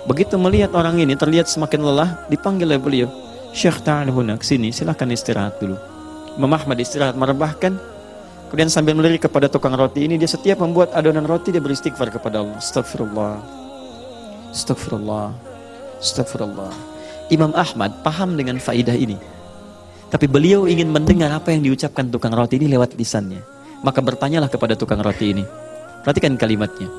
Begitu 0.08 0.38
melihat 0.40 0.72
orang 0.72 0.96
ini 0.96 1.12
terlihat 1.18 1.50
semakin 1.50 1.84
lelah, 1.84 2.10
dipanggil 2.32 2.70
oleh 2.70 2.80
beliau, 2.80 3.08
Syekh 3.52 3.84
ta'al 3.84 4.08
huna, 4.08 4.40
sini 4.40 4.72
silakan 4.72 5.12
istirahat 5.12 5.60
dulu. 5.60 5.76
Imam 6.40 6.54
Ahmad 6.56 6.78
istirahat 6.80 7.18
merebahkan, 7.18 7.76
kemudian 8.48 8.72
sambil 8.72 8.96
melirik 8.96 9.28
kepada 9.28 9.50
tukang 9.50 9.76
roti 9.76 10.08
ini, 10.08 10.16
dia 10.16 10.30
setiap 10.30 10.62
membuat 10.62 10.96
adonan 10.96 11.28
roti, 11.28 11.52
dia 11.52 11.60
beristighfar 11.60 12.08
kepada 12.08 12.40
Allah. 12.40 12.56
Astagfirullah, 12.56 13.36
astagfirullah, 14.54 15.28
astagfirullah. 16.00 16.89
Imam 17.30 17.54
Ahmad 17.54 18.02
paham 18.02 18.34
dengan 18.34 18.58
faidah 18.58 18.94
ini. 18.94 19.14
Tapi 20.10 20.26
beliau 20.26 20.66
ingin 20.66 20.90
mendengar 20.90 21.30
apa 21.30 21.54
yang 21.54 21.62
diucapkan 21.62 22.10
tukang 22.10 22.34
roti 22.34 22.58
ini 22.58 22.66
lewat 22.66 22.98
lisannya. 22.98 23.38
Maka 23.86 24.02
bertanyalah 24.02 24.50
kepada 24.50 24.74
tukang 24.74 24.98
roti 24.98 25.30
ini. 25.30 25.46
Perhatikan 26.02 26.34
kalimatnya. 26.34 26.90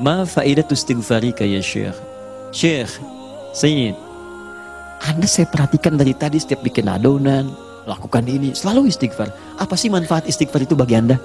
Ma 0.00 0.24
faidatu 0.24 0.72
istighfarika 0.72 1.44
ya 1.44 1.60
Syekh? 1.60 1.94
Syekh, 2.50 2.90
Sayyid, 3.52 3.94
Anda 5.04 5.28
saya 5.28 5.44
perhatikan 5.46 6.00
dari 6.00 6.16
tadi 6.16 6.40
setiap 6.40 6.64
bikin 6.64 6.88
adonan, 6.88 7.52
lakukan 7.84 8.24
ini, 8.24 8.56
selalu 8.56 8.88
istighfar. 8.88 9.28
Apa 9.60 9.76
sih 9.76 9.92
manfaat 9.92 10.24
istighfar 10.24 10.64
itu 10.64 10.72
bagi 10.72 10.96
Anda? 10.96 11.20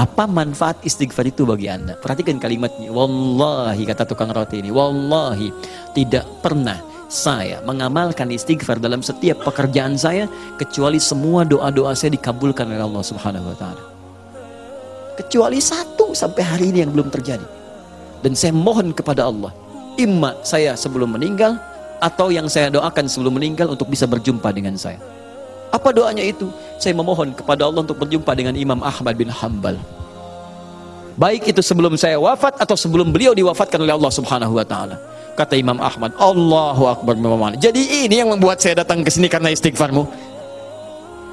Apa 0.00 0.24
manfaat 0.24 0.80
istighfar 0.80 1.28
itu 1.28 1.44
bagi 1.44 1.68
Anda? 1.68 2.00
Perhatikan 2.00 2.40
kalimatnya. 2.40 2.88
Wallahi, 2.88 3.84
kata 3.84 4.08
tukang 4.08 4.32
roti 4.32 4.64
ini. 4.64 4.72
Wallahi, 4.72 5.52
tidak 5.92 6.24
pernah 6.40 6.80
saya 7.12 7.60
mengamalkan 7.68 8.32
istighfar 8.32 8.80
dalam 8.80 9.04
setiap 9.04 9.44
pekerjaan 9.44 10.00
saya 10.00 10.24
kecuali 10.56 10.96
semua 10.96 11.44
doa-doa 11.44 11.92
saya 11.92 12.16
dikabulkan 12.16 12.64
oleh 12.72 12.80
Allah 12.80 13.04
Subhanahu 13.04 13.52
wa 13.52 13.56
taala. 13.60 13.82
Kecuali 15.20 15.60
satu 15.60 16.16
sampai 16.16 16.40
hari 16.40 16.64
ini 16.72 16.88
yang 16.88 16.96
belum 16.96 17.12
terjadi. 17.12 17.44
Dan 18.24 18.32
saya 18.32 18.56
mohon 18.56 18.96
kepada 18.96 19.28
Allah, 19.28 19.52
imma 20.00 20.40
saya 20.40 20.72
sebelum 20.72 21.12
meninggal 21.12 21.60
atau 22.00 22.32
yang 22.32 22.48
saya 22.48 22.72
doakan 22.72 23.04
sebelum 23.04 23.36
meninggal 23.36 23.68
untuk 23.68 23.92
bisa 23.92 24.08
berjumpa 24.08 24.48
dengan 24.48 24.72
saya. 24.80 24.96
Apa 25.68 25.92
doanya 25.92 26.24
itu? 26.24 26.48
Saya 26.80 26.96
memohon 26.96 27.36
kepada 27.36 27.68
Allah 27.68 27.84
untuk 27.84 28.00
berjumpa 28.00 28.32
dengan 28.32 28.56
Imam 28.56 28.80
Ahmad 28.80 29.20
bin 29.20 29.28
Hambal. 29.28 29.76
Baik 31.16 31.52
itu 31.52 31.60
sebelum 31.60 31.96
saya 32.00 32.16
wafat 32.16 32.56
atau 32.60 32.76
sebelum 32.76 33.12
beliau 33.12 33.36
diwafatkan 33.36 33.80
oleh 33.80 33.92
Allah 33.92 34.12
Subhanahu 34.12 34.56
wa 34.56 34.64
taala. 34.64 34.96
Kata 35.32 35.56
Imam 35.56 35.80
Ahmad, 35.80 36.12
Allahu 36.20 36.82
Akbar 36.92 37.16
Imam 37.16 37.40
Jadi 37.56 38.04
ini 38.04 38.20
yang 38.20 38.28
membuat 38.28 38.60
saya 38.60 38.84
datang 38.84 39.00
ke 39.00 39.08
sini 39.08 39.32
karena 39.32 39.48
istighfarmu. 39.48 40.04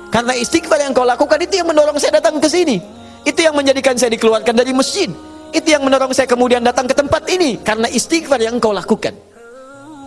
Karena 0.09 0.34
istighfar 0.34 0.80
yang 0.82 0.95
kau 0.95 1.03
lakukan 1.05 1.38
itu 1.43 1.59
yang 1.59 1.67
mendorong 1.67 1.99
saya 1.99 2.17
datang 2.17 2.39
ke 2.39 2.47
sini. 2.47 2.80
Itu 3.27 3.43
yang 3.43 3.53
menjadikan 3.53 3.99
saya 3.99 4.15
dikeluarkan 4.15 4.55
dari 4.55 4.71
masjid. 4.71 5.11
Itu 5.51 5.67
yang 5.67 5.84
mendorong 5.84 6.15
saya 6.15 6.25
kemudian 6.25 6.63
datang 6.63 6.88
ke 6.88 6.95
tempat 6.95 7.27
ini 7.27 7.59
karena 7.59 7.91
istighfar 7.91 8.39
yang 8.39 8.57
kau 8.57 8.71
lakukan. 8.71 9.13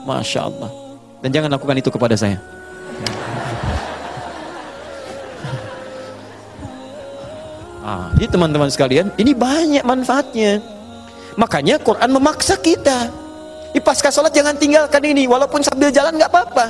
Masya 0.08 0.40
Allah. 0.48 0.70
Dan 1.22 1.30
jangan 1.30 1.50
lakukan 1.54 1.76
itu 1.78 1.90
kepada 1.92 2.16
saya. 2.18 2.40
Ah, 7.82 8.14
jadi 8.14 8.38
teman-teman 8.38 8.70
sekalian, 8.70 9.10
ini 9.18 9.34
banyak 9.34 9.82
manfaatnya. 9.82 10.62
Makanya 11.34 11.82
Quran 11.82 12.14
memaksa 12.14 12.54
kita 12.54 13.10
di 13.74 13.82
pasca 13.82 14.06
sholat 14.14 14.30
jangan 14.30 14.54
tinggalkan 14.54 15.02
ini, 15.02 15.26
walaupun 15.26 15.66
sambil 15.66 15.90
jalan 15.90 16.14
nggak 16.14 16.30
apa-apa. 16.30 16.66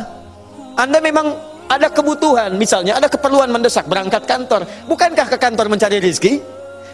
Anda 0.81 1.05
memang 1.05 1.37
ada 1.69 1.93
kebutuhan, 1.93 2.57
misalnya 2.57 2.97
ada 2.97 3.13
keperluan 3.13 3.53
mendesak 3.53 3.85
berangkat 3.85 4.25
kantor. 4.25 4.65
Bukankah 4.89 5.29
ke 5.29 5.37
kantor 5.37 5.69
mencari 5.69 6.01
rezeki? 6.01 6.41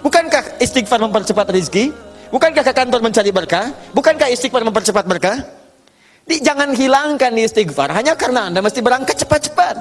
Bukankah 0.03 0.59
istighfar 0.59 0.99
mempercepat 0.99 1.47
rezeki? 1.55 1.95
Bukankah 2.35 2.67
ke 2.67 2.75
kantor 2.75 3.01
mencari 3.07 3.31
berkah? 3.31 3.71
Bukankah 3.95 4.35
istighfar 4.35 4.67
mempercepat 4.67 5.07
berkah? 5.07 5.39
Di, 6.27 6.43
jangan 6.43 6.75
hilangkan 6.75 7.39
istighfar 7.39 7.95
hanya 7.95 8.19
karena 8.19 8.51
Anda 8.51 8.61
mesti 8.67 8.83
berangkat 8.83 9.15
cepat-cepat. 9.23 9.77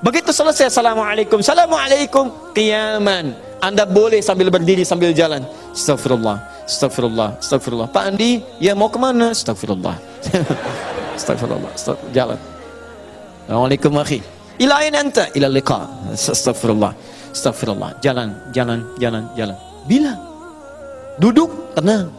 Begitu 0.00 0.32
selesai 0.32 0.72
Assalamualaikum 0.72 1.44
Assalamualaikum 1.44 2.56
Kiaman 2.56 3.49
Anda 3.60 3.84
boleh 3.84 4.24
sambil 4.24 4.48
berdiri 4.48 4.88
sambil 4.88 5.12
jalan 5.12 5.44
Astagfirullah 5.76 6.60
Astagfirullah, 6.70 7.34
astagfirullah. 7.42 7.88
Pak 7.90 8.14
Andi, 8.14 8.38
ya 8.62 8.78
mau 8.78 8.86
ke 8.86 8.94
mana? 8.94 9.34
Astagfirullah. 9.34 9.98
astagfirullah, 11.18 11.70
astagfirullah. 11.74 12.14
Jalan. 12.14 12.38
Assalamualaikum 13.50 13.92
akhi. 13.98 14.18
Ila 14.62 14.78
aina 14.78 15.02
anta? 15.02 15.26
Ila 15.34 15.50
liqa. 15.50 15.90
Astagfirullah. 16.14 16.94
Astagfirullah. 17.34 17.98
Jalan, 17.98 18.54
jalan, 18.54 18.86
jalan, 19.02 19.26
jalan. 19.34 19.58
Bila? 19.90 20.14
Duduk, 21.18 21.74
tenang. 21.74 22.14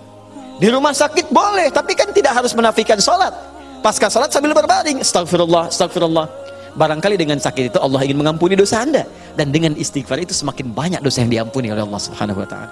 Di 0.59 0.67
rumah 0.67 0.91
sakit 0.91 1.31
boleh, 1.31 1.71
tapi 1.71 1.95
kan 1.95 2.11
tidak 2.11 2.35
harus 2.35 2.51
menafikan 2.51 2.99
sholat. 2.99 3.31
Pasca 3.79 4.11
sholat 4.11 4.35
sambil 4.35 4.51
berbaring. 4.51 4.99
Astagfirullah, 4.99 5.71
astagfirullah. 5.71 6.27
Barangkali 6.71 7.19
dengan 7.19 7.35
sakit 7.35 7.75
itu 7.75 7.79
Allah 7.83 7.99
ingin 8.07 8.19
mengampuni 8.19 8.55
dosa 8.55 8.83
anda. 8.83 9.03
Dan 9.35 9.51
dengan 9.51 9.75
istighfar 9.75 10.23
itu 10.23 10.31
semakin 10.31 10.71
banyak 10.71 11.01
dosa 11.03 11.23
yang 11.23 11.31
diampuni 11.31 11.67
oleh 11.71 11.83
Allah 11.83 12.01
subhanahu 12.01 12.43
wa 12.43 12.47
ta'ala. 12.47 12.69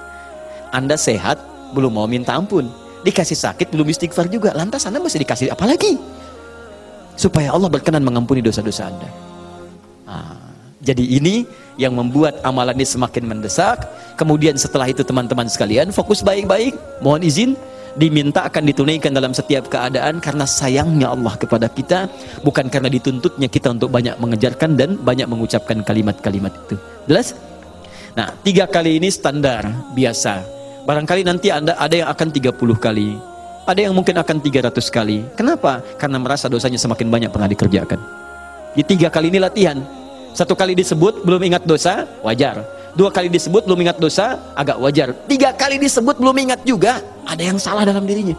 Anda 0.71 0.95
sehat, 0.95 1.39
belum 1.75 1.99
mau 1.99 2.07
minta 2.07 2.35
ampun. 2.35 2.69
Dikasih 3.03 3.35
sakit 3.35 3.71
belum 3.71 3.87
istighfar 3.91 4.27
juga. 4.27 4.55
Lantas 4.55 4.83
anda 4.87 4.99
masih 4.99 5.23
dikasih 5.23 5.51
apa 5.51 5.63
lagi? 5.67 5.99
Supaya 7.19 7.51
Allah 7.51 7.67
berkenan 7.67 8.03
mengampuni 8.03 8.39
dosa-dosa 8.39 8.87
anda. 8.91 9.09
Nah, 10.07 10.39
jadi 10.79 11.03
ini 11.03 11.43
yang 11.75 11.95
membuat 11.95 12.39
amalan 12.43 12.75
ini 12.79 12.87
semakin 12.87 13.23
mendesak. 13.27 13.87
Kemudian 14.15 14.55
setelah 14.55 14.87
itu 14.87 15.03
teman-teman 15.03 15.47
sekalian 15.47 15.91
fokus 15.91 16.23
baik-baik. 16.23 16.75
Mohon 17.03 17.21
izin 17.23 17.51
diminta 17.97 18.45
akan 18.45 18.69
ditunaikan 18.69 19.15
dalam 19.15 19.33
setiap 19.33 19.71
keadaan 19.71 20.21
karena 20.21 20.45
sayangnya 20.45 21.09
Allah 21.09 21.33
kepada 21.39 21.71
kita 21.71 22.05
bukan 22.45 22.69
karena 22.69 22.91
dituntutnya 22.91 23.49
kita 23.49 23.73
untuk 23.73 23.89
banyak 23.89 24.17
mengejarkan 24.21 24.77
dan 24.77 24.99
banyak 25.01 25.25
mengucapkan 25.25 25.81
kalimat-kalimat 25.81 26.53
itu 26.67 26.75
jelas? 27.09 27.33
nah 28.13 28.33
tiga 28.45 28.69
kali 28.69 29.01
ini 29.01 29.09
standar 29.09 29.65
biasa 29.97 30.59
Barangkali 30.89 31.21
nanti 31.21 31.53
Anda 31.53 31.77
ada 31.77 31.93
yang 31.93 32.09
akan 32.09 32.33
30 32.33 32.55
kali, 32.81 33.13
ada 33.69 33.77
yang 33.77 33.93
mungkin 33.93 34.17
akan 34.17 34.41
300 34.41 34.73
kali. 34.89 35.21
Kenapa? 35.37 35.85
Karena 36.01 36.17
merasa 36.17 36.49
dosanya 36.49 36.81
semakin 36.81 37.13
banyak 37.13 37.29
pernah 37.29 37.45
dikerjakan. 37.45 38.01
Di 38.73 38.81
tiga 38.81 39.13
kali 39.13 39.29
ini 39.29 39.37
latihan. 39.37 39.77
Satu 40.33 40.57
kali 40.57 40.73
disebut 40.73 41.21
belum 41.21 41.45
ingat 41.45 41.69
dosa, 41.69 42.09
wajar. 42.25 42.65
Dua 42.97 43.09
kali 43.13 43.29
disebut 43.29 43.69
belum 43.69 43.85
ingat 43.85 43.97
dosa, 44.01 44.39
agak 44.57 44.77
wajar. 44.81 45.13
Tiga 45.29 45.53
kali 45.53 45.77
disebut 45.77 46.17
belum 46.17 46.35
ingat 46.49 46.65
juga, 46.65 47.03
ada 47.25 47.43
yang 47.43 47.61
salah 47.61 47.85
dalam 47.85 48.05
dirinya. 48.05 48.33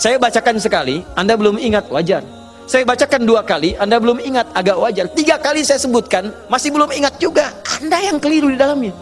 Saya 0.00 0.16
bacakan 0.16 0.56
sekali, 0.56 1.04
Anda 1.14 1.36
belum 1.36 1.60
ingat, 1.60 1.92
wajar. 1.92 2.24
Saya 2.70 2.86
bacakan 2.86 3.26
dua 3.26 3.42
kali, 3.42 3.76
Anda 3.76 3.98
belum 3.98 4.22
ingat, 4.22 4.50
agak 4.54 4.78
wajar. 4.78 5.06
Tiga 5.12 5.36
kali 5.36 5.60
saya 5.66 5.82
sebutkan, 5.82 6.30
masih 6.48 6.70
belum 6.70 6.90
ingat 6.94 7.18
juga. 7.20 7.50
Anda 7.78 7.98
yang 8.00 8.16
keliru 8.22 8.48
di 8.50 8.58
dalamnya. 8.58 8.94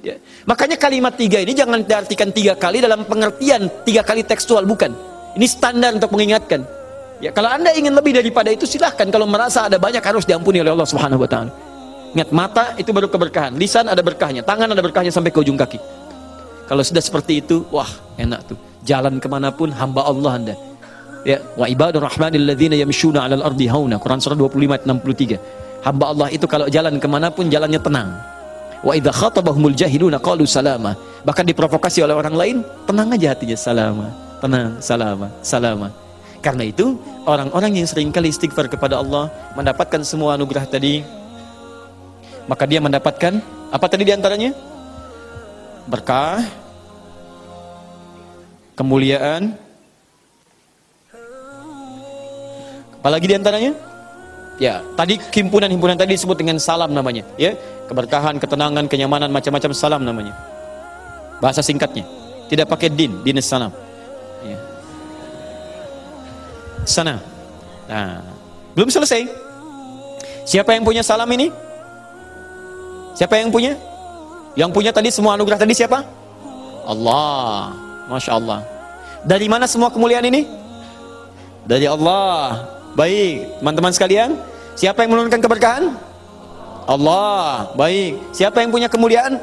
Ya. 0.00 0.14
Makanya 0.46 0.78
kalimat 0.78 1.18
tiga 1.18 1.42
ini 1.42 1.52
jangan 1.52 1.82
diartikan 1.82 2.30
tiga 2.30 2.54
kali 2.54 2.78
dalam 2.78 3.02
pengertian 3.02 3.66
tiga 3.82 4.06
kali 4.06 4.22
tekstual, 4.22 4.62
bukan. 4.64 4.94
Ini 5.36 5.46
standar 5.46 5.94
untuk 5.98 6.14
mengingatkan. 6.14 6.62
Ya, 7.18 7.34
kalau 7.34 7.50
anda 7.50 7.74
ingin 7.74 7.92
lebih 7.98 8.14
daripada 8.14 8.48
itu 8.54 8.62
silahkan. 8.62 9.10
Kalau 9.10 9.26
merasa 9.26 9.66
ada 9.66 9.74
banyak 9.74 10.00
harus 10.00 10.22
diampuni 10.22 10.62
oleh 10.62 10.70
Allah 10.70 10.86
Subhanahu 10.86 11.26
Wa. 11.26 11.67
Ingat 12.16 12.30
mata 12.32 12.64
itu 12.80 12.88
baru 12.92 13.08
keberkahan, 13.10 13.52
lisan 13.56 13.88
ada 13.88 14.00
berkahnya, 14.00 14.40
tangan 14.40 14.72
ada 14.72 14.80
berkahnya 14.80 15.12
sampai 15.12 15.28
ke 15.28 15.38
ujung 15.44 15.58
kaki. 15.60 15.76
Kalau 16.68 16.84
sudah 16.84 17.00
seperti 17.00 17.40
itu, 17.44 17.64
wah 17.72 17.88
enak 18.16 18.44
tuh. 18.48 18.58
Jalan 18.84 19.20
ke 19.20 19.28
mana 19.28 19.52
pun 19.52 19.68
hamba 19.72 20.04
Allah 20.04 20.32
anda. 20.36 20.54
Ya, 21.24 21.44
wa 21.56 21.68
ibadur 21.68 22.04
rahmanil 22.04 22.48
ladzina 22.48 22.76
yamshuna 22.76 23.24
'alal 23.24 23.44
ardi 23.44 23.68
hauna. 23.68 24.00
Quran 24.00 24.20
surah 24.20 24.36
25 24.36 24.76
ayat 24.76 24.84
63. 24.84 25.84
Hamba 25.84 26.04
Allah 26.12 26.28
itu 26.32 26.46
kalau 26.48 26.66
jalan 26.68 26.96
ke 26.96 27.08
mana 27.08 27.28
pun 27.28 27.46
jalannya 27.52 27.80
tenang 27.80 28.16
Wa 28.78 28.94
idza 28.94 29.10
khatabahumul 29.10 29.74
jahiluna 29.74 30.22
qalu 30.22 30.46
salama. 30.46 30.94
Bahkan 31.26 31.44
diprovokasi 31.50 32.06
oleh 32.06 32.14
orang 32.14 32.34
lain, 32.34 32.56
tenang 32.86 33.10
aja 33.10 33.34
hatinya 33.34 33.58
salama, 33.58 34.06
tenang, 34.38 34.78
salama, 34.78 35.28
salama. 35.42 35.88
Karena 36.38 36.70
itu, 36.70 36.94
orang-orang 37.26 37.82
yang 37.82 37.88
sering 37.90 38.14
kali 38.14 38.30
istighfar 38.30 38.70
kepada 38.70 39.02
Allah 39.02 39.26
mendapatkan 39.58 40.06
semua 40.06 40.38
anugerah 40.38 40.62
tadi, 40.70 41.02
maka 42.48 42.64
dia 42.64 42.80
mendapatkan 42.80 43.38
apa 43.68 43.86
tadi 43.86 44.08
di 44.08 44.12
antaranya? 44.16 44.56
Berkah, 45.84 46.40
kemuliaan, 48.72 49.52
apalagi 53.00 53.26
di 53.28 53.36
antaranya? 53.36 53.72
Ya, 54.58 54.82
tadi 54.98 55.22
himpunan-himpunan 55.22 55.94
tadi 55.94 56.18
disebut 56.18 56.34
dengan 56.34 56.58
salam 56.58 56.90
namanya, 56.90 57.22
ya. 57.38 57.54
Keberkahan, 57.88 58.36
ketenangan, 58.42 58.84
kenyamanan, 58.90 59.30
macam-macam 59.30 59.70
salam 59.72 60.02
namanya. 60.02 60.34
Bahasa 61.38 61.62
singkatnya. 61.62 62.04
Tidak 62.50 62.66
pakai 62.66 62.90
din, 62.92 63.22
din 63.22 63.38
salam. 63.40 63.70
Ya. 64.42 64.58
Sana. 66.84 67.20
Nah, 67.88 68.20
belum 68.76 68.92
selesai. 68.92 69.24
Siapa 70.44 70.74
yang 70.76 70.84
punya 70.84 71.04
salam 71.04 71.28
ini? 71.32 71.67
Siapa 73.18 73.34
yang 73.34 73.50
punya? 73.50 73.74
Yang 74.54 74.70
punya 74.70 74.94
tadi 74.94 75.10
semua 75.10 75.34
anugerah 75.34 75.58
tadi 75.58 75.74
siapa? 75.74 76.06
Allah. 76.86 77.74
Masya 78.06 78.38
Allah. 78.38 78.62
Dari 79.26 79.50
mana 79.50 79.66
semua 79.66 79.90
kemuliaan 79.90 80.22
ini? 80.30 80.46
Dari 81.66 81.90
Allah. 81.90 82.62
Baik, 82.94 83.58
teman-teman 83.58 83.90
sekalian. 83.90 84.38
Siapa 84.78 85.02
yang 85.02 85.18
menurunkan 85.18 85.42
keberkahan? 85.42 85.98
Allah. 86.86 87.74
Baik. 87.74 88.22
Siapa 88.30 88.62
yang 88.62 88.70
punya 88.70 88.86
kemuliaan? 88.86 89.42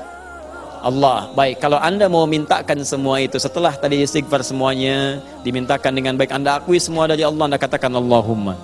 Allah. 0.80 1.28
Baik, 1.36 1.60
kalau 1.60 1.76
Anda 1.76 2.08
mau 2.08 2.24
mintakan 2.24 2.80
semua 2.88 3.20
itu 3.20 3.36
setelah 3.36 3.76
tadi 3.76 4.00
istighfar 4.08 4.40
semuanya 4.40 5.20
dimintakan 5.44 5.92
dengan 5.92 6.16
baik 6.16 6.32
Anda 6.32 6.64
akui 6.64 6.80
semua 6.80 7.12
dari 7.12 7.28
Allah, 7.28 7.52
Anda 7.52 7.60
katakan 7.60 7.92
Allahumma. 7.92 8.56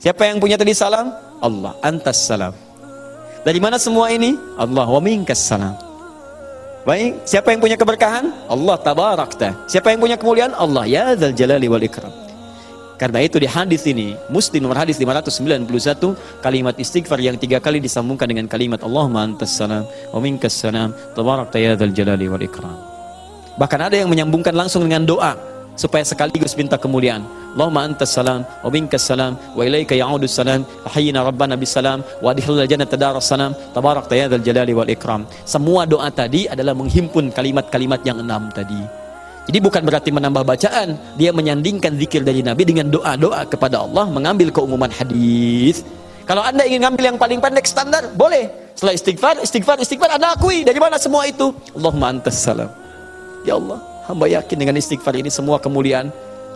Siapa 0.00 0.32
yang 0.32 0.40
punya 0.40 0.56
tadi 0.56 0.72
salam? 0.72 1.12
Allah. 1.44 1.76
Antas 1.84 2.16
salam. 2.24 2.71
Dari 3.42 3.58
mana 3.58 3.74
semua 3.74 4.06
ini? 4.14 4.38
Allah. 4.54 4.86
Wa 4.86 5.02
minkas 5.02 5.42
salam. 5.42 5.74
Baik, 6.82 7.22
siapa 7.26 7.54
yang 7.54 7.62
punya 7.62 7.78
keberkahan? 7.78 8.30
Allah 8.50 8.74
tabarakta. 8.78 9.54
Siapa 9.70 9.94
yang 9.94 10.02
punya 10.02 10.18
kemuliaan? 10.18 10.54
Allah 10.54 10.82
ya 10.86 11.14
dzal 11.14 11.34
jalali 11.34 11.70
wal 11.70 11.82
ikram. 11.82 12.10
Karena 12.98 13.18
itu 13.22 13.38
di 13.42 13.50
hadis 13.50 13.82
ini, 13.86 14.14
Muslim 14.30 14.62
nomor 14.62 14.78
hadis 14.78 14.94
591, 14.98 16.14
kalimat 16.38 16.74
istighfar 16.78 17.18
yang 17.18 17.34
tiga 17.34 17.58
kali 17.58 17.82
disambungkan 17.82 18.30
dengan 18.30 18.46
kalimat 18.46 18.78
Allahumma 18.82 19.26
antas 19.26 19.58
salam 19.58 19.82
wa 20.14 20.18
minkas 20.22 20.54
salam 20.54 20.94
tabarakta 21.14 21.58
ya 21.58 21.74
dzal 21.74 21.90
jalali 21.90 22.30
wal 22.30 22.42
ikram. 22.42 22.78
Bahkan 23.58 23.80
ada 23.90 23.96
yang 23.98 24.06
menyambungkan 24.06 24.54
langsung 24.54 24.86
dengan 24.86 25.02
doa 25.02 25.34
supaya 25.76 26.04
sekaligus 26.04 26.56
minta 26.58 26.76
kemuliaan. 26.76 27.24
Allahumma 27.52 27.84
antas 27.84 28.16
salam 28.16 28.48
wa 28.64 28.70
minkas 28.72 29.04
salam 29.04 29.36
wa 29.52 29.60
ilaika 29.60 29.92
ya'udu 29.92 30.24
salam 30.24 30.64
hayyina 30.88 31.20
rabbana 31.20 31.52
bis 31.52 31.76
salam 31.76 32.00
wa 32.24 32.32
adkhilna 32.32 32.64
jannata 32.64 32.96
daras 32.96 33.28
salam 33.28 33.52
tabarakta 33.76 34.16
ya 34.16 34.24
dzal 34.32 34.40
jalali 34.40 34.72
wal 34.72 34.88
ikram. 34.88 35.28
Semua 35.44 35.84
doa 35.84 36.08
tadi 36.08 36.48
adalah 36.48 36.72
menghimpun 36.72 37.28
kalimat-kalimat 37.28 38.00
yang 38.08 38.24
enam 38.24 38.48
tadi. 38.56 38.80
Jadi 39.42 39.58
bukan 39.58 39.82
berarti 39.82 40.14
menambah 40.14 40.46
bacaan, 40.46 40.94
dia 41.18 41.34
menyandingkan 41.34 41.98
zikir 41.98 42.22
dari 42.22 42.46
Nabi 42.46 42.62
dengan 42.62 42.86
doa-doa 42.86 43.42
kepada 43.50 43.82
Allah, 43.82 44.06
mengambil 44.06 44.54
keumuman 44.54 44.86
hadis. 44.86 45.82
Kalau 46.22 46.46
Anda 46.46 46.62
ingin 46.62 46.86
ngambil 46.86 47.04
yang 47.10 47.18
paling 47.18 47.42
pendek 47.42 47.66
standar, 47.66 48.06
boleh. 48.14 48.46
Setelah 48.78 48.94
istighfar, 48.94 49.34
istighfar, 49.42 49.76
istighfar, 49.82 50.10
Anda 50.14 50.38
akui 50.38 50.62
dari 50.62 50.78
mana 50.78 50.94
semua 50.94 51.26
itu? 51.26 51.50
Allahumma 51.74 52.14
antas 52.14 52.38
salam. 52.38 52.70
Ya 53.42 53.58
Allah, 53.58 53.82
hamba 54.06 54.26
yakin 54.30 54.56
dengan 54.58 54.74
istighfar 54.78 55.14
ini 55.18 55.30
semua 55.30 55.58
kemuliaan 55.62 56.10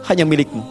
hanya 0.07 0.25
milikmu. 0.27 0.63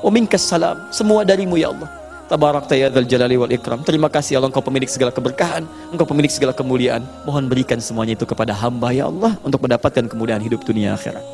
Wa 0.00 0.08
minkas 0.08 0.44
salam, 0.44 0.80
semua 0.88 1.24
darimu 1.24 1.60
ya 1.60 1.72
Allah. 1.72 1.88
Tabarakta 2.30 2.78
ya 2.78 2.86
dzal 2.86 3.10
jalali 3.10 3.34
wal 3.34 3.50
ikram. 3.50 3.82
Terima 3.82 4.06
kasih 4.06 4.38
Allah 4.38 4.54
engkau 4.54 4.62
pemilik 4.62 4.86
segala 4.86 5.10
keberkahan, 5.10 5.66
engkau 5.90 6.06
pemilik 6.06 6.30
segala 6.30 6.54
kemuliaan. 6.54 7.02
Mohon 7.26 7.50
berikan 7.50 7.82
semuanya 7.82 8.14
itu 8.14 8.22
kepada 8.22 8.54
hamba 8.54 8.94
ya 8.94 9.10
Allah 9.10 9.34
untuk 9.42 9.66
mendapatkan 9.66 10.06
kemudahan 10.06 10.38
hidup 10.38 10.62
dunia 10.62 10.94
akhirat. 10.94 11.26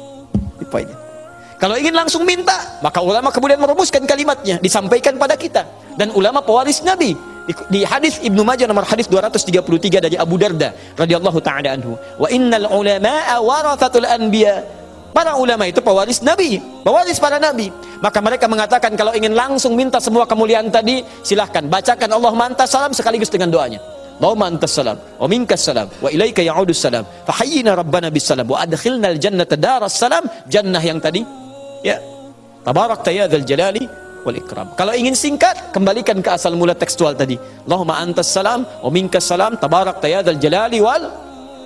Itu. 0.56 0.72
Kalau 1.56 1.76
ingin 1.76 1.92
langsung 1.96 2.24
minta, 2.24 2.80
maka 2.84 3.00
ulama 3.00 3.32
kemudian 3.32 3.56
merumuskan 3.56 4.04
kalimatnya, 4.04 4.60
disampaikan 4.60 5.16
pada 5.16 5.36
kita. 5.36 5.64
Dan 5.96 6.12
ulama 6.12 6.44
pewaris 6.44 6.84
Nabi. 6.84 7.35
Di, 7.46 7.54
di 7.70 7.80
hadis 7.86 8.18
Ibnu 8.18 8.42
Majah 8.42 8.66
nomor 8.66 8.82
hadis 8.82 9.06
233 9.06 10.02
dari 10.02 10.16
Abu 10.18 10.34
Darda 10.34 10.74
radhiyallahu 10.98 11.38
taala 11.38 11.78
anhu. 11.78 11.94
Wa 12.18 12.26
innal 12.28 12.66
ulama'a 12.66 13.38
warathatul 13.38 14.06
anbiya. 14.06 14.66
Para 15.14 15.32
ulama 15.40 15.64
itu 15.64 15.80
pewaris 15.80 16.20
Nabi, 16.20 16.60
pewaris 16.84 17.16
para 17.16 17.40
Nabi. 17.40 17.72
Maka 18.04 18.20
mereka 18.20 18.44
mengatakan 18.44 18.92
kalau 19.00 19.16
ingin 19.16 19.32
langsung 19.32 19.72
minta 19.72 19.96
semua 19.96 20.28
kemuliaan 20.28 20.68
tadi, 20.68 21.00
silahkan 21.24 21.64
bacakan 21.64 22.12
Allah 22.12 22.32
mantas 22.36 22.68
salam 22.68 22.92
sekaligus 22.92 23.32
dengan 23.32 23.48
doanya. 23.48 23.80
Allahumma 24.16 24.48
antas 24.48 24.72
salam 24.72 24.96
wa 24.96 25.28
minkas 25.28 25.60
salam 25.60 25.92
wa 26.00 26.08
ilaika 26.08 26.40
ya'udus 26.40 26.80
salam 26.80 27.04
fahayyina 27.28 27.76
rabbana 27.76 28.08
bis 28.08 28.24
salam 28.24 28.48
wa 28.48 28.56
adkhilna 28.64 29.12
al 29.12 29.20
jannata 29.20 29.60
daras 29.60 29.92
salam 29.92 30.24
jannah 30.48 30.80
yang 30.80 30.96
tadi 30.96 31.20
ya 31.84 32.00
tabarakta 32.64 33.12
ya 33.12 33.28
dzal 33.28 33.44
jalali 33.44 33.84
wal 34.26 34.36
ikram 34.36 34.74
kalau 34.74 34.92
ingin 34.92 35.14
singkat 35.14 35.70
kembalikan 35.70 36.18
ke 36.18 36.30
asal 36.34 36.58
mula 36.58 36.74
tekstual 36.74 37.14
tadi 37.14 37.38
Allahumma 37.64 38.02
antas 38.02 38.28
salam 38.28 38.66
wa 38.66 38.90
minkas 38.90 39.24
salam 39.30 39.54
tabarakta 39.54 40.10
ya 40.10 40.26
dzal 40.26 40.36
jalali 40.42 40.82
wal 40.82 41.06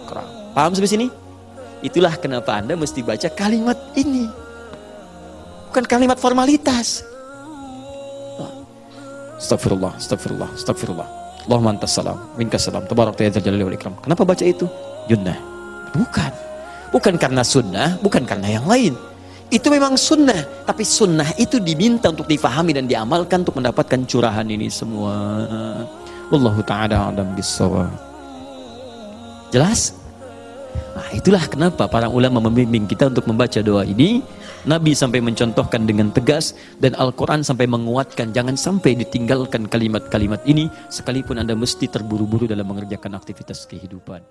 ikram 0.05 0.29
paham 0.53 0.77
sampai 0.77 0.93
sini 0.93 1.09
Itulah 1.81 2.13
kenapa 2.21 2.61
Anda 2.61 2.77
mesti 2.77 3.01
baca 3.01 3.29
kalimat 3.33 3.77
ini. 3.97 4.29
Bukan 5.73 5.85
kalimat 5.89 6.21
formalitas. 6.21 7.09
Astagfirullah, 9.41 9.97
astagfirullah, 9.97 10.51
astagfirullah. 10.53 11.09
Allahumma 11.49 11.73
antas 11.73 11.97
salam, 11.97 12.21
minkas 12.37 12.69
salam, 12.69 12.85
tabarak 12.85 13.17
ya 13.17 13.33
jalali 13.33 13.65
wal 13.65 13.73
ikram. 13.73 13.97
Kenapa 14.05 14.29
baca 14.29 14.45
itu? 14.45 14.69
Junnah. 15.09 15.41
Bukan. 15.97 16.33
Bukan 16.93 17.15
karena 17.17 17.41
sunnah, 17.41 17.97
bukan 18.05 18.29
karena 18.29 18.61
yang 18.61 18.69
lain. 18.69 18.93
Itu 19.51 19.66
memang 19.66 19.98
sunnah, 19.98 20.46
tapi 20.62 20.86
sunnah 20.86 21.34
itu 21.34 21.59
diminta 21.59 22.07
untuk 22.14 22.30
difahami 22.30 22.70
dan 22.70 22.86
diamalkan 22.86 23.42
untuk 23.42 23.59
mendapatkan 23.59 23.98
curahan 24.07 24.46
ini 24.46 24.70
semua. 24.70 25.14
Wallahu 26.30 26.62
ta'ala 26.62 27.11
adam 27.11 27.34
bisawab. 27.34 27.90
Jelas? 29.51 29.98
Nah, 30.94 31.11
itulah 31.11 31.42
kenapa 31.51 31.90
para 31.90 32.07
ulama 32.07 32.38
membimbing 32.38 32.86
kita 32.86 33.11
untuk 33.11 33.26
membaca 33.26 33.59
doa 33.59 33.82
ini. 33.82 34.22
Nabi 34.62 34.94
sampai 34.94 35.18
mencontohkan 35.18 35.82
dengan 35.82 36.14
tegas 36.14 36.55
dan 36.78 36.94
Al-Quran 36.94 37.42
sampai 37.42 37.66
menguatkan 37.66 38.30
jangan 38.30 38.55
sampai 38.55 38.94
ditinggalkan 39.03 39.66
kalimat-kalimat 39.66 40.44
ini 40.46 40.70
sekalipun 40.92 41.42
Anda 41.42 41.57
mesti 41.57 41.88
terburu-buru 41.88 42.46
dalam 42.46 42.68
mengerjakan 42.68 43.18
aktivitas 43.18 43.66
kehidupan. 43.66 44.22